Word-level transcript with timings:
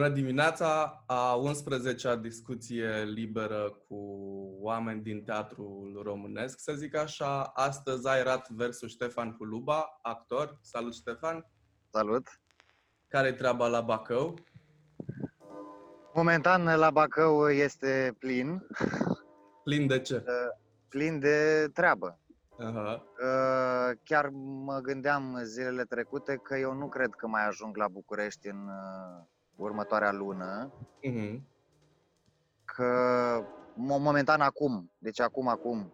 Bună 0.00 0.12
dimineața! 0.12 1.02
A 1.06 1.40
11-a 1.40 2.16
discuție 2.16 3.02
liberă 3.04 3.82
cu 3.88 3.96
oameni 4.60 5.02
din 5.02 5.24
teatrul 5.24 6.00
românesc, 6.04 6.58
să 6.58 6.72
zic 6.72 6.96
așa. 6.96 7.42
Astăzi 7.42 8.08
Airat 8.08 8.50
versus 8.50 8.90
Ștefan 8.90 9.34
Huluba, 9.38 9.98
actor. 10.02 10.58
Salut, 10.62 10.94
Ștefan! 10.94 11.46
Salut! 11.90 12.26
Care-i 13.08 13.34
treaba 13.34 13.66
la 13.66 13.80
Bacău? 13.80 14.34
Momentan 16.14 16.78
la 16.78 16.90
Bacău 16.90 17.50
este 17.50 18.16
plin. 18.18 18.66
Plin 19.64 19.86
de 19.86 20.00
ce? 20.00 20.24
Plin 20.88 21.18
de 21.18 21.68
treabă. 21.74 22.18
Uh-huh. 22.58 23.02
Chiar 24.04 24.28
mă 24.64 24.78
gândeam 24.78 25.40
zilele 25.42 25.84
trecute 25.84 26.40
că 26.42 26.56
eu 26.56 26.72
nu 26.72 26.88
cred 26.88 27.10
că 27.10 27.26
mai 27.26 27.46
ajung 27.46 27.76
la 27.76 27.88
București 27.88 28.48
în 28.48 28.68
uh, 28.68 29.26
următoarea 29.60 30.12
lună. 30.12 30.72
Uh-huh. 31.08 31.40
Că 32.64 32.92
momentan 33.74 34.40
acum, 34.40 34.90
deci 34.98 35.20
acum, 35.20 35.48
acum, 35.48 35.92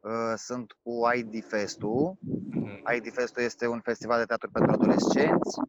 uh, 0.00 0.34
sunt 0.36 0.72
cu 0.82 0.92
ID 1.16 1.44
Festu. 1.44 2.18
Uh-huh. 2.22 2.96
ID 2.96 3.12
Festu 3.12 3.40
este 3.40 3.66
un 3.66 3.80
festival 3.80 4.18
de 4.18 4.24
teatru 4.24 4.50
pentru 4.50 4.72
adolescenți 4.72 5.60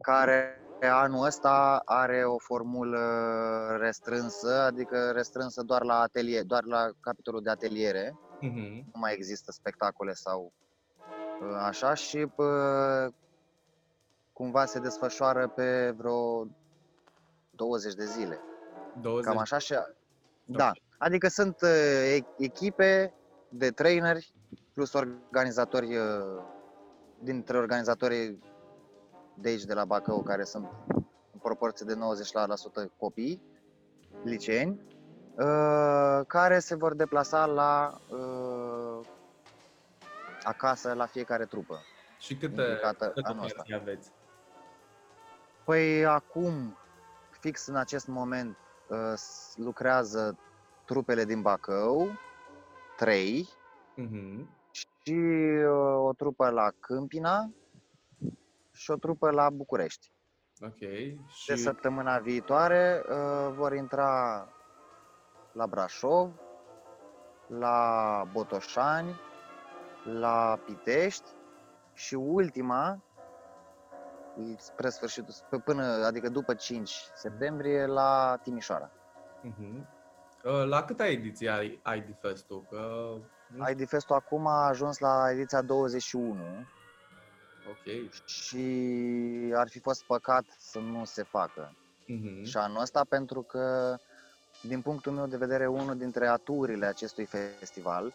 care 0.00 0.58
anul 0.80 1.24
ăsta 1.24 1.82
are 1.84 2.24
o 2.24 2.38
formulă 2.38 2.98
restrânsă, 3.80 4.60
adică 4.60 5.10
restrânsă 5.10 5.62
doar 5.62 5.82
la 5.82 6.00
atelier, 6.00 6.44
doar 6.44 6.64
la 6.64 6.90
capitolul 7.00 7.42
de 7.42 7.50
ateliere. 7.50 8.18
Uh-huh. 8.42 8.84
Nu 8.92 9.00
mai 9.00 9.12
există 9.14 9.52
spectacole 9.52 10.12
sau 10.12 10.52
uh, 11.40 11.56
așa 11.66 11.94
și 11.94 12.26
pă, 12.26 13.12
cumva 14.32 14.64
se 14.64 14.78
desfășoară 14.78 15.48
pe 15.48 15.94
vreo 15.96 16.46
20 17.56 17.94
de 17.94 18.04
zile. 18.04 18.40
20. 19.00 19.24
Cam 19.24 19.38
așa 19.38 19.58
și 19.58 19.74
da, 20.44 20.72
adică 20.98 21.28
sunt 21.28 21.60
uh, 21.62 22.16
e- 22.16 22.44
echipe 22.44 23.14
de 23.48 23.70
traineri 23.70 24.34
plus 24.72 24.92
organizatori 24.92 25.96
uh, 25.96 26.42
dintre 27.18 27.58
organizatorii 27.58 28.38
de 29.34 29.48
aici 29.48 29.64
de 29.64 29.74
la 29.74 29.84
Bacău 29.84 30.22
care 30.22 30.44
sunt 30.44 30.68
în 31.32 31.38
proporție 31.42 31.86
de 31.86 31.94
90% 32.86 32.90
copii 32.98 33.42
liceeni 34.24 34.80
uh, 35.36 36.20
care 36.26 36.58
se 36.58 36.74
vor 36.74 36.94
deplasa 36.94 37.46
la 37.46 37.98
uh, 38.10 39.06
acasă 40.42 40.92
la 40.92 41.06
fiecare 41.06 41.44
trupă. 41.44 41.80
Și 42.18 42.36
câte, 42.36 42.60
implicată 42.60 43.10
câte 43.14 43.28
anul 43.28 43.44
ăsta. 43.44 43.56
partii 43.56 43.74
aveți? 43.74 44.12
Păi 45.64 46.06
acum, 46.06 46.76
fix 47.44 47.66
în 47.66 47.76
acest 47.76 48.06
moment, 48.06 48.56
uh, 48.88 49.12
s- 49.14 49.54
lucrează 49.56 50.36
trupele 50.84 51.24
din 51.24 51.42
Bacău, 51.42 52.10
trei, 52.96 53.48
Uh-huh. 53.96 54.46
și 54.70 55.14
uh, 55.14 55.96
o 56.08 56.12
trupă 56.12 56.50
la 56.50 56.70
Câmpina 56.80 57.50
și 58.72 58.90
o 58.90 58.96
trupă 58.96 59.30
la 59.30 59.50
București. 59.50 60.10
Ok. 60.60 60.78
De 60.78 61.16
Și 61.28 61.56
săptămâna 61.56 62.18
viitoare 62.18 63.02
uh, 63.08 63.52
vor 63.56 63.72
intra 63.74 64.48
la 65.52 65.66
Brașov, 65.66 66.32
la 67.46 68.24
Botoșani, 68.32 69.20
la 70.04 70.58
Pitești 70.64 71.30
și 71.92 72.14
ultima, 72.14 73.02
spre 74.58 74.88
sfârșitul, 74.88 75.34
p- 75.34 75.64
până, 75.64 75.84
adică 75.84 76.28
după 76.28 76.54
5 76.54 76.90
septembrie, 77.14 77.86
la 77.86 78.38
Timișoara. 78.42 78.90
uh-huh. 79.44 79.86
La 80.66 80.82
câta 80.82 81.06
ediție 81.06 81.50
ai 81.50 81.80
ID 81.96 82.16
Fest-ul? 82.20 82.64
Că... 82.70 83.12
nu 83.46 83.68
ID 83.70 83.88
Fest-ul 83.88 84.16
acum 84.16 84.46
a 84.46 84.66
ajuns 84.66 84.98
la 84.98 85.30
ediția 85.30 85.62
21 85.62 86.34
Ok. 87.70 88.10
și 88.26 88.66
ar 89.56 89.68
fi 89.68 89.78
fost 89.80 90.04
păcat 90.04 90.44
să 90.58 90.78
nu 90.78 91.04
se 91.04 91.22
facă. 91.22 91.76
Uh-huh. 92.02 92.42
și 92.44 92.56
anul 92.56 92.80
ăsta 92.80 93.04
pentru 93.08 93.42
că, 93.42 93.96
din 94.62 94.80
punctul 94.80 95.12
meu 95.12 95.26
de 95.26 95.36
vedere, 95.36 95.66
unul 95.66 95.96
dintre 95.96 96.26
aturile 96.26 96.86
acestui 96.86 97.24
festival, 97.24 98.12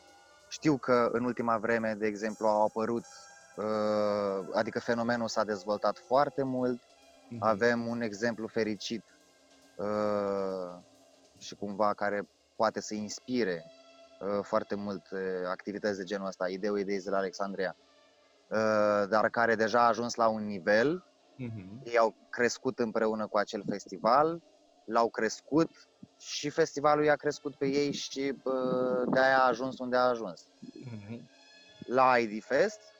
știu 0.50 0.78
că 0.78 1.10
în 1.12 1.24
ultima 1.24 1.58
vreme, 1.58 1.94
de 1.94 2.08
exemplu, 2.08 2.48
au 2.48 2.64
apărut, 2.66 3.04
uh, 3.04 3.29
adică 4.54 4.80
fenomenul 4.80 5.28
s-a 5.28 5.44
dezvoltat 5.44 5.98
foarte 5.98 6.44
mult, 6.44 6.82
Mhm. 7.32 7.44
avem 7.44 7.88
un 7.88 8.02
exemplu 8.02 8.48
fericit 8.48 9.04
uh, 9.76 10.80
și 11.38 11.56
cumva 11.56 11.94
care 11.94 12.30
poate 12.56 12.82
să 12.82 12.94
inspire 12.94 13.64
uh, 14.22 14.40
foarte 14.44 14.76
mult 14.76 15.12
uh, 15.12 15.20
activități 15.50 15.98
de 15.98 16.04
genul 16.04 16.28
ăsta, 16.28 16.48
Ideu 16.50 16.76
Idei 16.76 17.02
de 17.02 17.10
la 17.10 17.18
Alexandria, 17.18 17.76
uh, 18.48 19.04
dar 19.10 19.30
care 19.30 19.56
deja 19.56 19.80
a 19.82 19.88
ajuns 19.88 20.16
la 20.16 20.28
un 20.28 20.46
nivel 20.46 21.04
Mhm. 21.36 21.82
ei 21.84 21.98
au 21.98 22.16
crescut 22.30 22.80
împreună 22.80 23.28
cu 23.28 23.38
acel 23.38 23.64
festival, 23.70 24.42
l-au 24.86 25.10
crescut 25.10 25.70
și 26.18 26.50
festivalul 26.50 27.04
i-a 27.04 27.16
crescut 27.16 27.56
pe 27.56 27.68
ei 27.68 27.92
și 27.94 28.32
bă, 28.44 29.04
de-aia 29.10 29.38
a 29.40 29.48
ajuns 29.48 29.80
unde 29.80 29.96
a 29.98 30.02
ajuns. 30.08 30.46
Mhm. 30.86 31.30
La 31.88 32.18
ID 32.18 32.44
Fest 32.44 32.80
uh, 32.80 32.99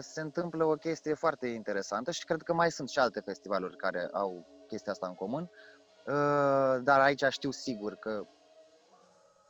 se 0.00 0.20
întâmplă 0.20 0.64
o 0.64 0.74
chestie 0.74 1.14
foarte 1.14 1.46
interesantă 1.46 2.10
și 2.10 2.24
cred 2.24 2.42
că 2.42 2.52
mai 2.54 2.70
sunt 2.70 2.88
și 2.88 2.98
alte 2.98 3.20
festivaluri 3.20 3.76
care 3.76 4.08
au 4.12 4.46
chestia 4.66 4.92
asta 4.92 5.06
în 5.06 5.14
comun, 5.14 5.42
uh, 5.42 6.82
dar 6.82 7.00
aici 7.00 7.24
știu 7.28 7.50
sigur 7.50 7.94
că 7.94 8.26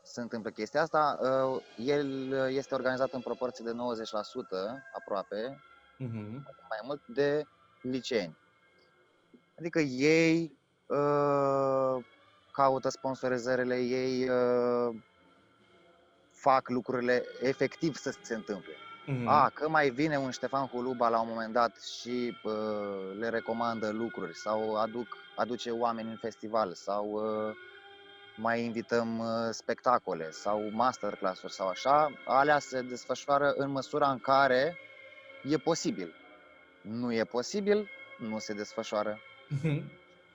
se 0.03 0.21
întâmplă 0.21 0.51
chestia 0.51 0.83
asta. 0.83 1.19
Uh, 1.21 1.63
El 1.77 2.33
este 2.49 2.75
organizat 2.75 3.13
în 3.13 3.21
proporție 3.21 3.65
de 3.65 3.73
90% 3.73 4.83
aproape, 4.93 5.63
Mhm. 5.99 6.31
mai 6.69 6.79
mult 6.83 7.07
de 7.07 7.45
liceeni. 7.83 8.39
Adică 9.59 9.79
ei 9.81 10.59
uh, 10.87 12.05
caută 12.53 12.89
sponsorizările, 12.89 13.77
ei 13.77 14.29
uh, 14.29 14.97
fac 16.33 16.69
lucrurile 16.69 17.25
efectiv 17.41 17.97
să 17.97 18.15
se 18.23 18.35
întâmple. 18.35 18.73
Mhm. 19.11 19.27
A, 19.29 19.51
că 19.55 19.69
mai 19.69 19.91
vine 19.91 20.17
un 20.19 20.31
Ștefan 20.31 20.67
Huluba 20.67 21.09
la 21.09 21.21
un 21.21 21.29
moment 21.29 21.53
dat 21.53 21.77
și 21.83 22.37
uh, 22.43 22.53
le 23.19 23.29
recomandă 23.29 23.91
lucruri 23.91 24.35
sau 24.37 24.75
aduc, 24.77 25.17
aduce 25.37 25.71
oameni 25.71 26.11
în 26.11 26.17
festival 26.17 26.73
sau 26.75 27.11
uh, 27.11 27.55
mai 28.37 28.65
invităm 28.65 29.19
uh, 29.19 29.27
spectacole 29.51 30.31
sau 30.31 30.69
masterclass-uri 30.73 31.53
sau 31.53 31.69
așa, 31.69 32.13
alea 32.27 32.59
se 32.59 32.83
desfășoară 32.83 33.53
în 33.57 33.71
măsura 33.71 34.11
în 34.11 34.19
care 34.19 34.77
e 35.43 35.57
posibil. 35.57 36.15
Nu 36.81 37.13
e 37.13 37.25
posibil, 37.25 37.89
nu 38.19 38.39
se 38.39 38.53
desfășoară. 38.53 39.19
Mhm. 39.49 39.83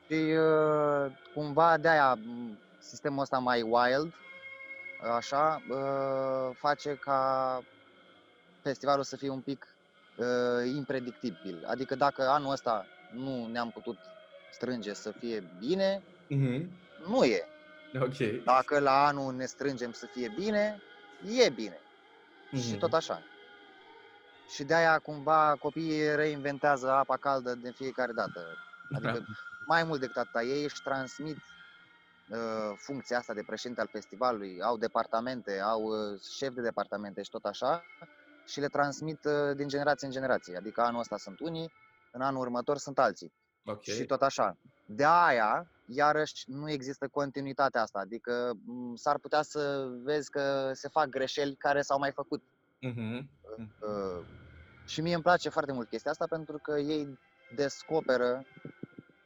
Și 0.08 0.14
uh, 0.14 1.12
cumva 1.34 1.78
de-aia 1.78 2.14
m, 2.14 2.58
sistemul 2.80 3.22
ăsta 3.22 3.38
mai 3.38 3.62
wild, 3.62 4.14
așa, 5.16 5.62
uh, 5.70 6.56
face 6.56 6.96
ca 6.96 7.62
festivalul 8.64 9.04
să 9.04 9.16
fie 9.18 9.30
un 9.30 9.42
pic 9.42 9.68
uh, 10.16 10.74
impredictibil. 10.76 11.64
Adică 11.68 11.96
dacă 11.96 12.28
anul 12.30 12.52
ăsta 12.52 12.86
nu 13.14 13.48
ne-am 13.48 13.72
putut 13.72 13.98
strânge 14.52 14.94
să 14.94 15.12
fie 15.12 15.44
bine, 15.60 16.04
Mhm. 16.30 16.70
nu 17.10 17.24
e. 17.24 17.46
Ok. 18.02 18.44
Dacă 18.44 18.80
la 18.80 19.06
anul 19.06 19.34
ne 19.34 19.46
strângem 19.46 19.92
să 19.92 20.06
fie 20.06 20.32
bine, 20.36 20.82
e 21.46 21.50
bine. 21.50 21.80
Și 22.62 22.70
Mhm. 22.70 22.78
tot 22.80 22.94
așa. 22.94 23.22
Și 24.50 24.64
de-aia 24.64 25.00
cumva 25.00 25.56
copiii 25.60 26.16
reinventează 26.16 26.92
apa 26.92 27.18
caldă 27.18 27.56
de 27.56 27.72
fiecare 27.72 28.12
dată. 28.12 28.58
Adică 28.96 29.26
mai 29.68 29.84
mult 29.84 30.00
decât 30.00 30.18
atâta, 30.18 30.44
ei 30.44 30.64
își 30.64 30.82
transmit 30.84 31.38
uh, 32.28 32.74
funcția 32.78 33.18
asta 33.18 33.34
de 33.34 33.44
președinte 33.46 33.82
al 33.82 33.88
festivalului, 33.92 34.62
au 34.62 34.78
departamente, 34.78 35.60
au 35.60 35.82
uh, 35.84 36.20
șef 36.38 36.54
de 36.54 36.62
departamente 36.62 37.22
și 37.24 37.30
tot 37.30 37.46
așa 37.46 37.86
și 38.46 38.60
le 38.60 38.68
transmit 38.68 39.26
uh, 39.26 39.56
din 39.56 39.68
generație 39.68 40.08
în 40.08 40.14
generație. 40.14 40.58
Adică 40.58 40.82
anul 40.82 41.00
ăsta 41.00 41.18
sunt 41.18 41.40
unii, 41.40 41.72
în 42.12 42.22
anul 42.22 42.42
următor 42.42 42.78
sunt 42.78 43.00
alții 43.00 43.34
Ok. 43.66 43.82
și 43.84 44.06
tot 44.06 44.22
așa. 44.22 44.58
De 44.86 45.06
aia, 45.06 45.72
iarăși, 45.86 46.44
nu 46.48 46.70
există 46.70 47.08
continuitatea 47.08 47.82
asta, 47.82 48.00
adică 48.00 48.54
m, 48.66 48.96
s-ar 48.96 49.18
putea 49.18 49.42
să 49.42 49.88
vezi 50.04 50.30
că 50.30 50.72
se 50.74 50.88
fac 50.88 51.08
greșeli 51.08 51.56
care 51.56 51.82
s-au 51.82 52.00
mai 52.00 52.12
făcut. 52.12 52.44
Mhm. 52.80 53.30
Uh, 53.80 54.26
și 54.86 55.02
mie 55.02 55.14
îmi 55.14 55.24
place 55.24 55.50
foarte 55.50 55.72
mult 55.72 55.90
chestia 55.90 56.12
asta 56.12 56.26
pentru 56.30 56.58
că 56.58 56.80
ei 56.80 57.20
descoperă 57.56 58.46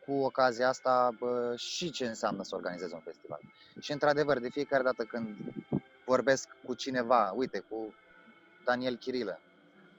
cu 0.06 0.12
ocazia 0.14 0.68
asta 0.68 1.10
bă, 1.19 1.54
și 1.58 1.92
ce 1.92 2.08
înseamnă 2.08 2.44
să 2.44 2.56
organizezi 2.56 2.94
un 2.94 3.00
festival. 3.00 3.40
Și 3.80 3.92
într-adevăr, 3.92 4.40
de 4.40 4.50
fiecare 4.50 4.84
dată 4.84 5.04
când 5.04 5.38
vorbesc 6.06 6.50
cu 6.66 6.74
cineva, 6.74 7.31
uite, 7.36 7.60
cu 7.60 7.94
Daniel 8.68 8.98
Chirilă, 8.98 9.40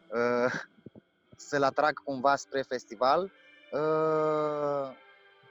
uh, 0.08 0.52
să-l 1.48 1.62
atrag 1.62 1.98
cumva 2.04 2.36
spre 2.36 2.62
festival, 2.62 3.30
uh, 3.72 4.96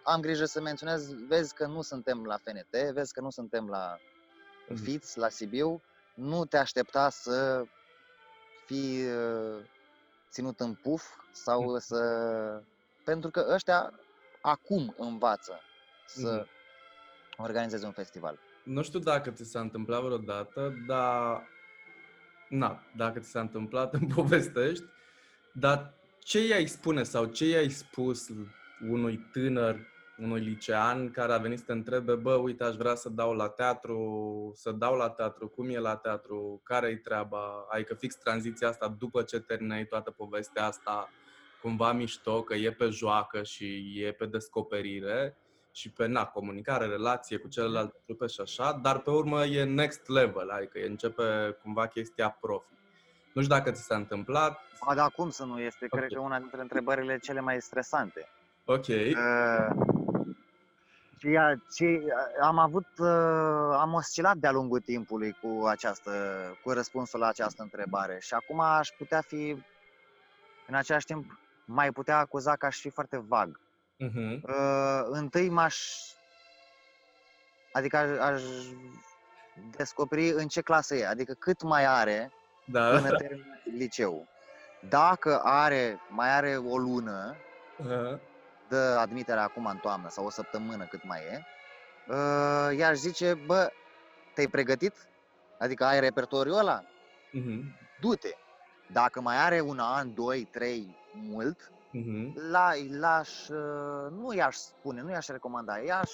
am 0.03 0.21
grijă 0.21 0.45
să 0.45 0.61
menționez, 0.61 1.13
vezi 1.27 1.53
că 1.53 1.65
nu 1.65 1.81
suntem 1.81 2.25
la 2.25 2.37
FNT, 2.37 2.91
vezi 2.93 3.13
că 3.13 3.21
nu 3.21 3.29
suntem 3.29 3.67
la 3.69 3.97
Mhm. 4.69 4.83
FITS, 4.83 5.15
la 5.15 5.29
Sibiu, 5.29 5.81
nu 6.13 6.45
te 6.45 6.57
aștepta 6.57 7.09
să 7.09 7.63
fii 8.65 9.05
uh, 9.11 9.63
ținut 10.31 10.59
în 10.59 10.73
puf 10.73 11.03
sau 11.31 11.61
Mhm. 11.71 11.79
să... 11.79 12.61
Pentru 13.03 13.29
că 13.29 13.47
ăștia 13.49 13.93
acum 14.41 14.93
învață 14.97 15.59
să 16.05 16.31
Mhm. 16.35 17.41
organizeze 17.43 17.85
un 17.85 17.91
festival. 17.91 18.39
Nu 18.63 18.83
știu 18.83 18.99
dacă 18.99 19.31
ți 19.31 19.43
s-a 19.43 19.59
întâmplat 19.59 20.01
vreodată, 20.01 20.73
dar... 20.87 21.47
Na, 22.49 22.83
dacă 22.95 23.19
ți 23.19 23.29
s-a 23.29 23.39
întâmplat, 23.39 23.93
îmi 23.99 24.11
povestești. 24.15 24.83
Dar 25.53 25.93
ce 26.19 26.47
i-ai 26.47 26.65
spune 26.65 27.03
sau 27.03 27.25
ce 27.25 27.45
i-ai 27.45 27.69
spus 27.69 28.29
unui 28.89 29.17
tânăr, 29.31 29.79
unui 30.17 30.39
licean 30.39 31.11
care 31.11 31.33
a 31.33 31.37
venit 31.37 31.57
să 31.57 31.63
te 31.65 31.71
întrebe, 31.71 32.15
bă, 32.15 32.33
uite, 32.33 32.63
aș 32.63 32.75
vrea 32.75 32.95
să 32.95 33.09
dau 33.09 33.33
la 33.33 33.47
teatru, 33.47 34.51
să 34.55 34.71
dau 34.71 34.95
la 34.95 35.09
teatru, 35.09 35.47
cum 35.47 35.69
e 35.69 35.79
la 35.79 35.95
teatru, 35.95 36.61
care-i 36.63 36.97
treaba? 36.97 37.65
Adică 37.69 37.93
fix 37.93 38.15
tranziția 38.15 38.67
asta 38.67 38.95
după 38.99 39.21
ce 39.21 39.39
terminai 39.39 39.85
toată 39.85 40.11
povestea 40.11 40.65
asta, 40.65 41.09
cumva 41.61 41.91
mișto, 41.91 42.43
că 42.43 42.53
e 42.53 42.71
pe 42.71 42.89
joacă 42.89 43.43
și 43.43 43.93
e 43.95 44.11
pe 44.11 44.25
descoperire 44.25 45.37
și 45.77 45.89
pe 45.89 46.05
na, 46.05 46.25
comunicare, 46.25 46.85
relație 46.85 47.37
cu 47.37 47.47
celelalte 47.47 47.97
trupe 48.05 48.27
și 48.27 48.41
așa, 48.41 48.71
dar 48.81 48.99
pe 48.99 49.09
urmă 49.09 49.45
e 49.45 49.63
next 49.63 50.07
level, 50.07 50.49
adică 50.49 50.79
începe 50.85 51.57
cumva 51.61 51.87
chestia 51.87 52.29
profi. 52.41 52.73
Nu 53.33 53.41
știu 53.41 53.55
dacă 53.55 53.71
ți 53.71 53.83
s-a 53.83 53.95
întâmplat. 53.95 54.59
A, 54.79 54.95
da, 54.95 55.07
cum 55.09 55.29
să 55.29 55.43
nu? 55.45 55.59
Este, 55.59 55.85
Ok. 55.89 55.99
cred 55.99 56.11
că, 56.13 56.19
una 56.19 56.39
dintre 56.39 56.61
întrebările 56.61 57.17
cele 57.17 57.39
mai 57.39 57.61
stresante. 57.61 58.29
Ok. 58.65 58.87
Uh, 58.87 59.67
și, 61.17 61.27
a- 61.37 61.63
și 61.75 62.01
a- 62.39 62.45
am 62.45 62.57
avut, 62.57 62.87
uh, 62.97 63.77
am 63.79 63.93
oscilat 63.93 64.37
de-a 64.37 64.51
lungul 64.51 64.79
timpului 64.79 65.37
cu 65.41 65.65
această, 65.65 66.11
cu 66.63 66.71
răspunsul 66.71 67.19
la 67.19 67.27
această 67.27 67.61
întrebare 67.63 68.17
și 68.21 68.33
acum 68.33 68.59
aș 68.59 68.89
putea 68.97 69.21
fi, 69.21 69.63
în 70.67 70.75
același 70.75 71.05
timp, 71.05 71.39
mai 71.65 71.91
putea 71.91 72.17
acuza 72.17 72.55
că 72.55 72.65
aș 72.65 72.79
fi 72.79 72.89
foarte 72.89 73.17
vag. 73.27 73.59
Uh-huh. 74.05 74.41
Uh, 74.41 75.01
întâi 75.09 75.49
m-aș, 75.49 75.77
adică 77.71 77.97
aș, 77.97 78.17
aș 78.17 78.41
descoperi 79.77 80.29
în 80.29 80.47
ce 80.47 80.61
clasă 80.61 80.95
e, 80.95 81.07
adică 81.07 81.33
cât 81.33 81.61
mai 81.61 81.85
are 81.85 82.31
Da. 82.65 82.89
până 82.89 83.09
termină 83.15 83.61
liceu. 83.63 84.27
Dacă 84.89 85.41
are, 85.43 85.99
mai 86.09 86.29
are 86.29 86.57
o 86.57 86.77
lună, 86.77 87.35
Uh-huh. 87.79 88.19
dă 88.67 88.97
admiterea 88.99 89.43
acum 89.43 89.65
în 89.65 89.77
toamnă 89.77 90.09
sau 90.09 90.25
o 90.25 90.29
săptămână 90.29 90.85
cât 90.85 91.03
mai 91.03 91.21
e, 91.21 91.45
uh, 92.07 92.77
i-aș 92.77 92.95
zice, 92.95 93.33
bă, 93.33 93.69
te-ai 94.33 94.47
pregătit? 94.47 94.93
Adică 95.59 95.85
ai 95.85 95.99
repertoriul 95.99 96.57
ăla? 96.57 96.81
Uh-huh. 96.81 97.61
Du-te! 97.99 98.29
Dacă 98.91 99.21
mai 99.21 99.37
are 99.37 99.59
un 99.59 99.79
an, 99.79 100.13
doi, 100.13 100.47
trei, 100.51 100.95
mult, 101.13 101.71
Uh-huh. 101.93 102.33
la, 102.49 102.71
l-aș, 102.89 103.47
uh, 103.49 104.11
nu 104.11 104.33
i-aș 104.33 104.55
spune, 104.55 105.01
nu 105.01 105.09
i-aș 105.09 105.27
recomanda, 105.27 105.77
i-aș, 105.77 106.11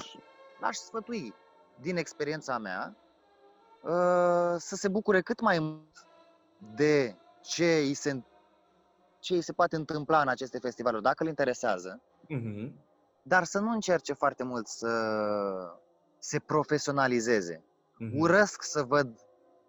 l-aș 0.60 0.76
sfătui 0.76 1.34
din 1.82 1.98
experiența 1.98 2.58
mea 2.58 2.96
uh, 3.82 4.56
să 4.58 4.76
se 4.76 4.88
bucure 4.88 5.22
cât 5.22 5.40
mai 5.40 5.60
mult 5.60 6.08
de 6.76 7.16
ce 7.42 7.76
îi 7.76 7.94
se, 7.94 8.24
ce 9.20 9.34
îi 9.34 9.42
se 9.42 9.54
poate 9.54 9.76
întâmpla 9.76 10.22
în 10.22 10.28
aceste 10.28 10.60
festivaluri, 10.60 11.04
dacă 11.04 11.24
îl 11.24 11.30
interesează, 11.30 12.02
Uh-huh. 12.24 12.72
dar 13.24 13.44
să 13.44 13.60
nu 13.60 13.70
încerce 13.72 14.14
foarte 14.14 14.44
mult 14.44 14.68
să 14.68 15.78
se 16.20 16.40
profesionalizeze. 16.40 17.64
Uh-huh. 17.64 18.12
Urăsc 18.14 18.62
să 18.64 18.84
văd 18.84 19.20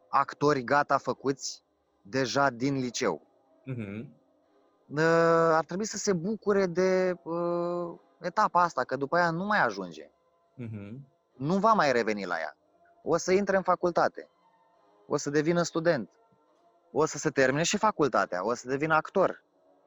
actori 0.08 0.62
gata 0.64 0.98
făcuți 0.98 1.62
deja 2.02 2.50
din 2.50 2.74
liceu. 2.74 3.22
Uh-huh. 3.72 4.06
Uh, 4.96 5.00
Ar 5.54 5.64
trebui 5.64 5.84
să 5.84 5.96
se 5.96 6.12
bucure 6.12 6.66
de 6.66 7.16
uh, 7.22 7.94
etapa 8.20 8.62
asta, 8.62 8.84
că 8.84 8.96
după 8.96 9.16
aia 9.16 9.30
nu 9.30 9.44
mai 9.44 9.64
ajunge. 9.64 10.04
Uh-huh. 10.04 10.92
Nu 11.36 11.58
va 11.58 11.72
mai 11.72 11.92
reveni 11.92 12.26
la 12.26 12.38
ea. 12.38 12.56
O 13.02 13.16
să 13.16 13.32
intre 13.32 13.56
în 13.56 13.62
facultate. 13.62 14.28
O 15.06 15.16
să 15.16 15.30
devină 15.30 15.62
student. 15.62 16.10
O 16.92 17.04
să 17.04 17.18
se 17.18 17.30
termine 17.30 17.62
și 17.62 17.76
facultatea. 17.76 18.46
O 18.46 18.54
să 18.54 18.68
devină 18.68 18.94
actor. 18.94 19.42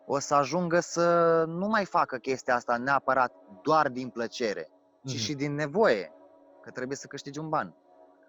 O 0.06 0.20
să 0.20 0.34
ajungă 0.36 0.80
să 0.80 1.44
nu 1.48 1.68
mai 1.68 1.86
facă 1.86 2.18
chestia 2.18 2.56
asta 2.56 2.78
neapărat 2.78 3.34
doar 3.62 3.90
din 3.90 4.10
plăcere, 4.10 4.70
ci 5.06 5.12
Mhm. 5.14 5.18
și 5.18 5.34
din 5.34 5.54
nevoie, 5.56 6.12
că 6.62 6.72
trebuie 6.72 6.98
să 6.98 7.08
câștigi 7.08 7.40
un 7.40 7.50
ban. 7.50 7.76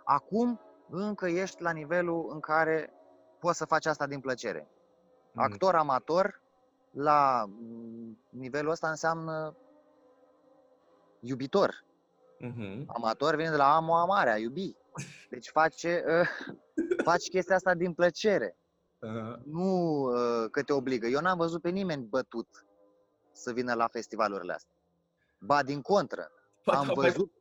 Acum 0.04 0.60
încă 0.90 1.26
ești 1.28 1.62
la 1.62 1.70
nivelul 1.70 2.28
în 2.32 2.40
care 2.40 2.92
poți 3.38 3.58
să 3.58 3.64
faci 3.64 3.86
asta 3.86 4.06
din 4.06 4.20
plăcere. 4.20 4.68
Mhm. 5.32 5.40
Actor 5.42 5.74
amator, 5.74 6.40
la 6.98 7.44
mm, 7.48 8.18
nivelul 8.28 8.70
ăsta 8.70 8.88
înseamnă 8.88 9.56
iubitor. 11.20 11.84
Uh-huh. 12.44 12.84
Amator 12.86 13.34
vine 13.36 13.50
de 13.50 13.56
la 13.56 13.74
amo 13.76 13.96
amare, 13.96 14.30
a 14.30 14.38
iubi. 14.38 14.76
Deci 15.30 15.48
face, 15.48 16.04
uh, 16.20 16.28
faci 17.04 17.28
chestia 17.28 17.54
asta 17.54 17.74
din 17.74 17.92
plăcere, 17.92 18.56
Uh-huh. 19.06 19.42
nu 19.44 20.00
uh, 20.02 20.50
că 20.50 20.62
te 20.62 20.72
obligă. 20.72 21.06
Eu 21.06 21.20
n-am 21.20 21.36
văzut 21.38 21.62
pe 21.62 21.68
nimeni 21.68 22.04
bătut 22.04 22.66
să 23.32 23.52
vină 23.52 23.74
la 23.74 23.88
festivalurile 23.88 24.52
astea. 24.52 24.72
Ba, 25.38 25.62
din 25.62 25.80
contră, 25.82 26.30
Poate 26.64 26.80
am 26.80 26.88
au 26.88 26.94
mai- 26.94 27.10
văzut... 27.10 27.32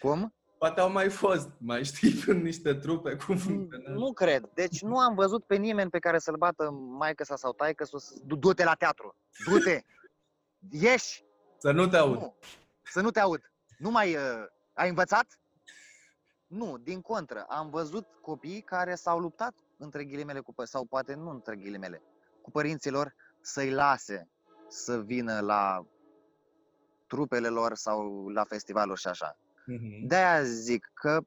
Cum? 0.00 0.34
Poate 0.58 0.80
au 0.80 0.90
mai 0.90 1.10
fost, 1.10 1.50
mai 1.58 1.84
știi, 1.84 2.22
în 2.32 2.42
niște 2.42 2.74
trupe 2.74 3.16
cum 3.16 3.36
funcționează. 3.36 3.98
Nu 3.98 4.12
cred. 4.12 4.50
Deci 4.54 4.82
nu 4.82 4.98
am 4.98 5.14
văzut 5.14 5.44
pe 5.44 5.56
nimeni 5.56 5.90
pe 5.90 5.98
care 5.98 6.18
să-l 6.18 6.36
bată 6.36 6.70
maică 6.70 7.24
sa 7.24 7.36
sau 7.36 7.52
taică 7.52 7.84
să 7.84 7.96
du- 8.24 8.36
du-te 8.36 8.64
la 8.64 8.74
teatru. 8.74 9.16
Du-te! 9.44 9.80
Ieși! 10.84 11.24
Să 11.58 11.70
nu 11.70 11.86
te 11.88 11.96
aud. 11.96 12.20
Nu. 12.20 12.36
Să 12.82 13.00
nu 13.00 13.10
te 13.10 13.20
aud. 13.20 13.40
Nu 13.78 13.90
mai 13.90 14.14
uh, 14.14 14.44
ai 14.72 14.88
învățat? 14.88 15.40
Nu, 16.46 16.78
din 16.78 17.00
contră. 17.00 17.44
Am 17.48 17.70
văzut 17.70 18.06
copii 18.20 18.60
care 18.60 18.94
s-au 18.94 19.18
luptat 19.18 19.54
între 19.76 20.04
ghilimele 20.04 20.40
cu 20.40 20.52
pă- 20.52 20.64
sau 20.64 20.84
poate 20.84 21.14
nu 21.14 21.30
între 21.30 21.56
ghilimele, 21.56 22.02
cu 22.42 22.50
părinții 22.50 22.90
lor 22.90 23.14
să-i 23.40 23.70
lase 23.70 24.30
să 24.68 25.00
vină 25.00 25.40
la 25.40 25.86
trupele 27.06 27.48
lor 27.48 27.74
sau 27.74 28.28
la 28.28 28.44
festivaluri 28.44 29.00
și 29.00 29.06
așa. 29.08 29.38
Uh-huh. 29.72 30.06
De-aia 30.06 30.42
zic 30.42 30.90
că 30.94 31.20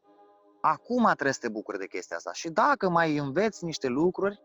acum 0.62 1.04
trebuie 1.04 1.34
să 1.34 1.40
te 1.40 1.50
bucuri 1.50 1.78
de 1.78 1.88
chestia 1.88 2.16
asta. 2.16 2.34
Și 2.34 2.50
dacă 2.50 2.90
mai 2.90 3.18
înveți 3.18 3.64
niște 3.64 3.88
lucruri, 3.88 4.42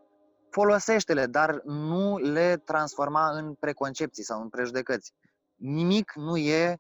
folosește-le, 0.50 1.26
dar 1.26 1.60
nu 1.64 2.18
le 2.18 2.56
transforma 2.56 3.30
în 3.30 3.54
preconcepții 3.54 4.22
sau 4.22 4.40
în 4.40 4.48
prejudecăți. 4.48 5.12
Nimic 5.54 6.12
nu 6.14 6.36
e 6.36 6.78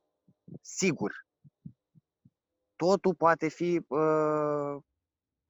sigur. 0.60 1.26
Totul 2.76 3.14
poate 3.14 3.48
fi. 3.48 3.84
Uh, 3.88 4.76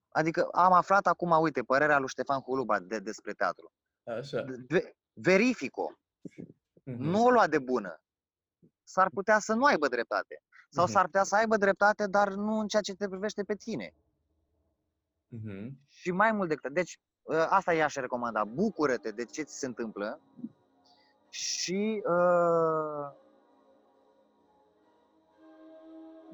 adică 0.08 0.48
am 0.52 0.72
aflat 0.72 1.06
acum, 1.06 1.30
uite, 1.30 1.62
părerea 1.62 1.98
lui 1.98 2.08
Ștefan 2.08 2.40
Huluba 2.40 2.80
de, 2.80 2.98
despre 2.98 3.32
teatru. 3.32 3.72
Așa. 4.04 4.44
Ve- 4.68 4.96
verific-o. 5.12 5.92
Uh-huh. 5.92 6.96
Nu 6.96 7.24
o 7.24 7.30
lua 7.30 7.46
de 7.46 7.58
bună. 7.58 8.00
S-ar 8.84 9.08
putea 9.10 9.38
să 9.38 9.54
nu 9.54 9.64
aibă 9.64 9.88
dreptate. 9.88 10.42
Sau 10.76 10.84
Mhm. 10.84 10.92
s-ar 10.92 11.04
putea 11.04 11.22
să 11.22 11.36
aibă 11.36 11.56
dreptate, 11.56 12.06
dar 12.06 12.28
nu 12.32 12.58
în 12.58 12.66
ceea 12.66 12.82
ce 12.82 12.94
te 12.94 13.08
privește 13.08 13.42
pe 13.42 13.54
tine. 13.54 13.92
Uh-huh. 15.36 15.70
Și 15.88 16.10
mai 16.10 16.32
mult 16.32 16.48
decât. 16.48 16.72
Deci, 16.72 16.98
ă, 17.28 17.46
asta 17.50 17.72
i-aș 17.72 17.94
recomanda. 17.94 18.44
Bucură-te 18.44 19.10
de 19.10 19.24
ce 19.24 19.42
ți 19.42 19.58
se 19.58 19.66
întâmplă 19.66 20.20
și 21.28 22.02
uh, 22.06 23.10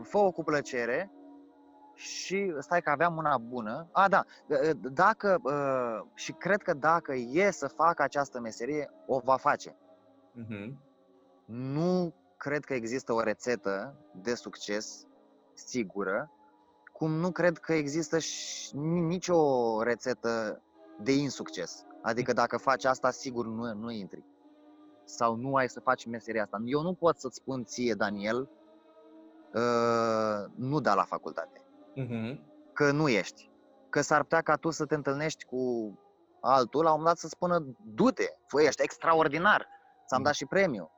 fă-o 0.03 0.31
cu 0.31 0.43
plăcere 0.43 1.11
și 1.95 2.55
stai 2.59 2.83
că 2.83 2.91
aveam 2.91 3.17
una 3.17 3.39
bună. 3.39 3.89
A, 3.93 4.09
da, 4.09 4.25
ă, 4.51 4.73
dacă, 4.73 5.41
uh, 5.43 6.11
și 6.15 6.33
cred 6.33 6.63
că 6.63 6.75
dacă 6.75 7.15
e 7.15 7.51
să 7.51 7.69
facă 7.69 8.03
această 8.03 8.41
meserie, 8.41 8.91
o 9.07 9.19
va 9.19 9.37
face. 9.37 9.77
Uh-huh. 10.45 10.73
Nu 11.45 12.15
cred 12.43 12.65
că 12.65 12.75
există 12.75 13.13
o 13.13 13.21
rețetă 13.21 13.95
de 14.15 14.35
succes 14.35 15.07
sigură, 15.55 16.31
cum 16.93 17.11
nu 17.13 17.31
cred 17.31 17.59
că 17.59 17.73
există 17.73 18.19
și 18.19 18.77
ni- 18.77 19.01
nicio 19.07 19.83
rețetă 19.83 20.63
de 20.99 21.13
insucces. 21.13 21.85
Adică 22.03 22.33
dacă 22.33 22.57
faci 22.57 22.85
asta, 22.85 23.11
sigur 23.11 23.47
nu, 23.47 23.75
nu 23.75 23.91
intri. 23.91 24.25
Sau 25.05 25.35
nu 25.35 25.55
ai 25.55 25.69
să 25.69 25.81
faci 25.81 26.07
meseria 26.07 26.43
asta. 26.43 26.61
Eu 26.65 26.81
nu 26.83 26.95
pot 26.95 27.19
să-ți 27.19 27.37
spun 27.37 27.65
ție, 27.65 27.95
Daniel, 27.95 28.51
uh, 29.55 30.51
nu 30.55 30.81
da 30.81 30.95
la 30.95 31.05
facultate. 31.05 31.61
Uh-huh. 31.97 32.39
Că 32.73 32.91
nu 32.93 33.09
ești. 33.09 33.51
Că 33.89 34.01
s-ar 34.01 34.23
putea 34.23 34.41
ca 34.41 34.57
tu 34.57 34.71
să 34.71 34.85
te 34.85 34.95
întâlnești 34.95 35.45
cu 35.45 35.61
altul, 36.41 36.83
la 36.83 36.91
un 36.93 36.97
moment 36.97 37.15
dat 37.15 37.19
să 37.19 37.29
spună, 37.29 37.77
du-te, 37.85 38.27
fă, 38.47 38.63
ești 38.63 38.83
extraordinar, 38.83 39.67
ți-am 40.07 40.19
Mm. 40.19 40.25
dat 40.25 40.35
și 40.35 40.47
premiu. 40.47 40.91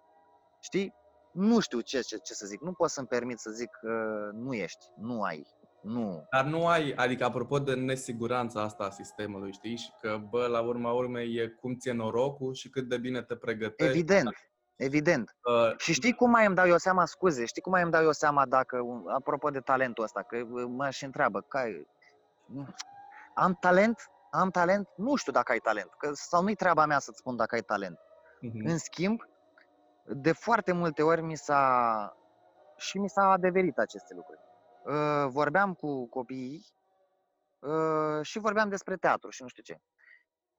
Știi? 0.60 0.94
Nu 1.34 1.60
știu 1.60 1.80
ce, 1.80 2.00
ce, 2.00 2.16
ce 2.16 2.34
să 2.34 2.46
zic, 2.46 2.60
nu 2.60 2.72
pot 2.72 2.90
să-mi 2.90 3.06
permit 3.06 3.38
să 3.38 3.50
zic 3.50 3.70
că 3.80 3.88
nu 4.32 4.54
ești, 4.54 4.86
nu 4.96 5.22
ai, 5.22 5.46
nu. 5.82 6.26
Dar 6.30 6.44
nu 6.44 6.66
ai, 6.66 6.92
adică 6.96 7.24
apropo 7.24 7.58
de 7.58 7.74
nesiguranța 7.74 8.62
asta 8.62 8.84
a 8.84 8.90
sistemului, 8.90 9.52
știi? 9.52 9.76
Și 9.76 9.90
că, 10.00 10.16
bă, 10.30 10.46
la 10.46 10.60
urma 10.60 10.92
urmei 10.92 11.34
e 11.34 11.48
cum 11.48 11.74
ți-e 11.76 11.92
norocul 11.92 12.54
și 12.54 12.68
cât 12.70 12.88
de 12.88 12.98
bine 12.98 13.22
te 13.22 13.36
pregătești. 13.36 13.92
Evident, 13.92 14.34
evident. 14.76 15.36
Uh, 15.44 15.76
Și 15.78 15.92
știi 15.92 16.12
cum 16.14 16.30
mai 16.30 16.46
îmi 16.46 16.54
dau 16.54 16.66
eu 16.66 16.76
seama, 16.76 17.04
scuze, 17.06 17.44
știi 17.44 17.62
cum 17.62 17.72
mai 17.72 17.82
îmi 17.82 17.90
dau 17.90 18.02
eu 18.02 18.12
seama 18.12 18.46
dacă, 18.46 18.80
apropo 19.14 19.50
de 19.50 19.60
talentul 19.60 20.04
ăsta, 20.04 20.22
că 20.22 20.44
mă 20.68 20.90
și 20.90 21.04
întreabă, 21.04 21.40
că 21.40 21.58
am 23.34 23.56
talent? 23.60 24.10
Am 24.30 24.50
talent? 24.50 24.88
Nu 24.96 25.14
știu 25.16 25.32
dacă 25.32 25.52
ai 25.52 25.58
talent, 25.58 25.90
că, 25.98 26.10
sau 26.12 26.42
nu-i 26.42 26.54
treaba 26.54 26.86
mea 26.86 26.98
să-ți 26.98 27.18
spun 27.18 27.36
dacă 27.36 27.54
ai 27.54 27.60
talent. 27.62 27.98
mhm, 28.40 28.66
În 28.66 28.78
schimb, 28.78 29.20
de 30.06 30.32
foarte 30.32 30.72
multe 30.72 31.02
ori 31.02 31.22
mi 31.22 31.36
s-a 31.36 32.16
și 32.76 32.98
mi 32.98 33.08
s-a 33.08 33.30
adeverit 33.30 33.78
aceste 33.78 34.14
lucruri. 34.14 34.40
Uh, 34.84 35.30
Vorbeam 35.30 35.74
cu 35.74 36.08
copiii 36.08 36.66
uh, 37.58 38.22
și 38.22 38.38
vorbeam 38.38 38.68
despre 38.68 38.96
teatru 38.96 39.30
și 39.30 39.42
nu 39.42 39.48
știu 39.48 39.62
ce. 39.62 39.80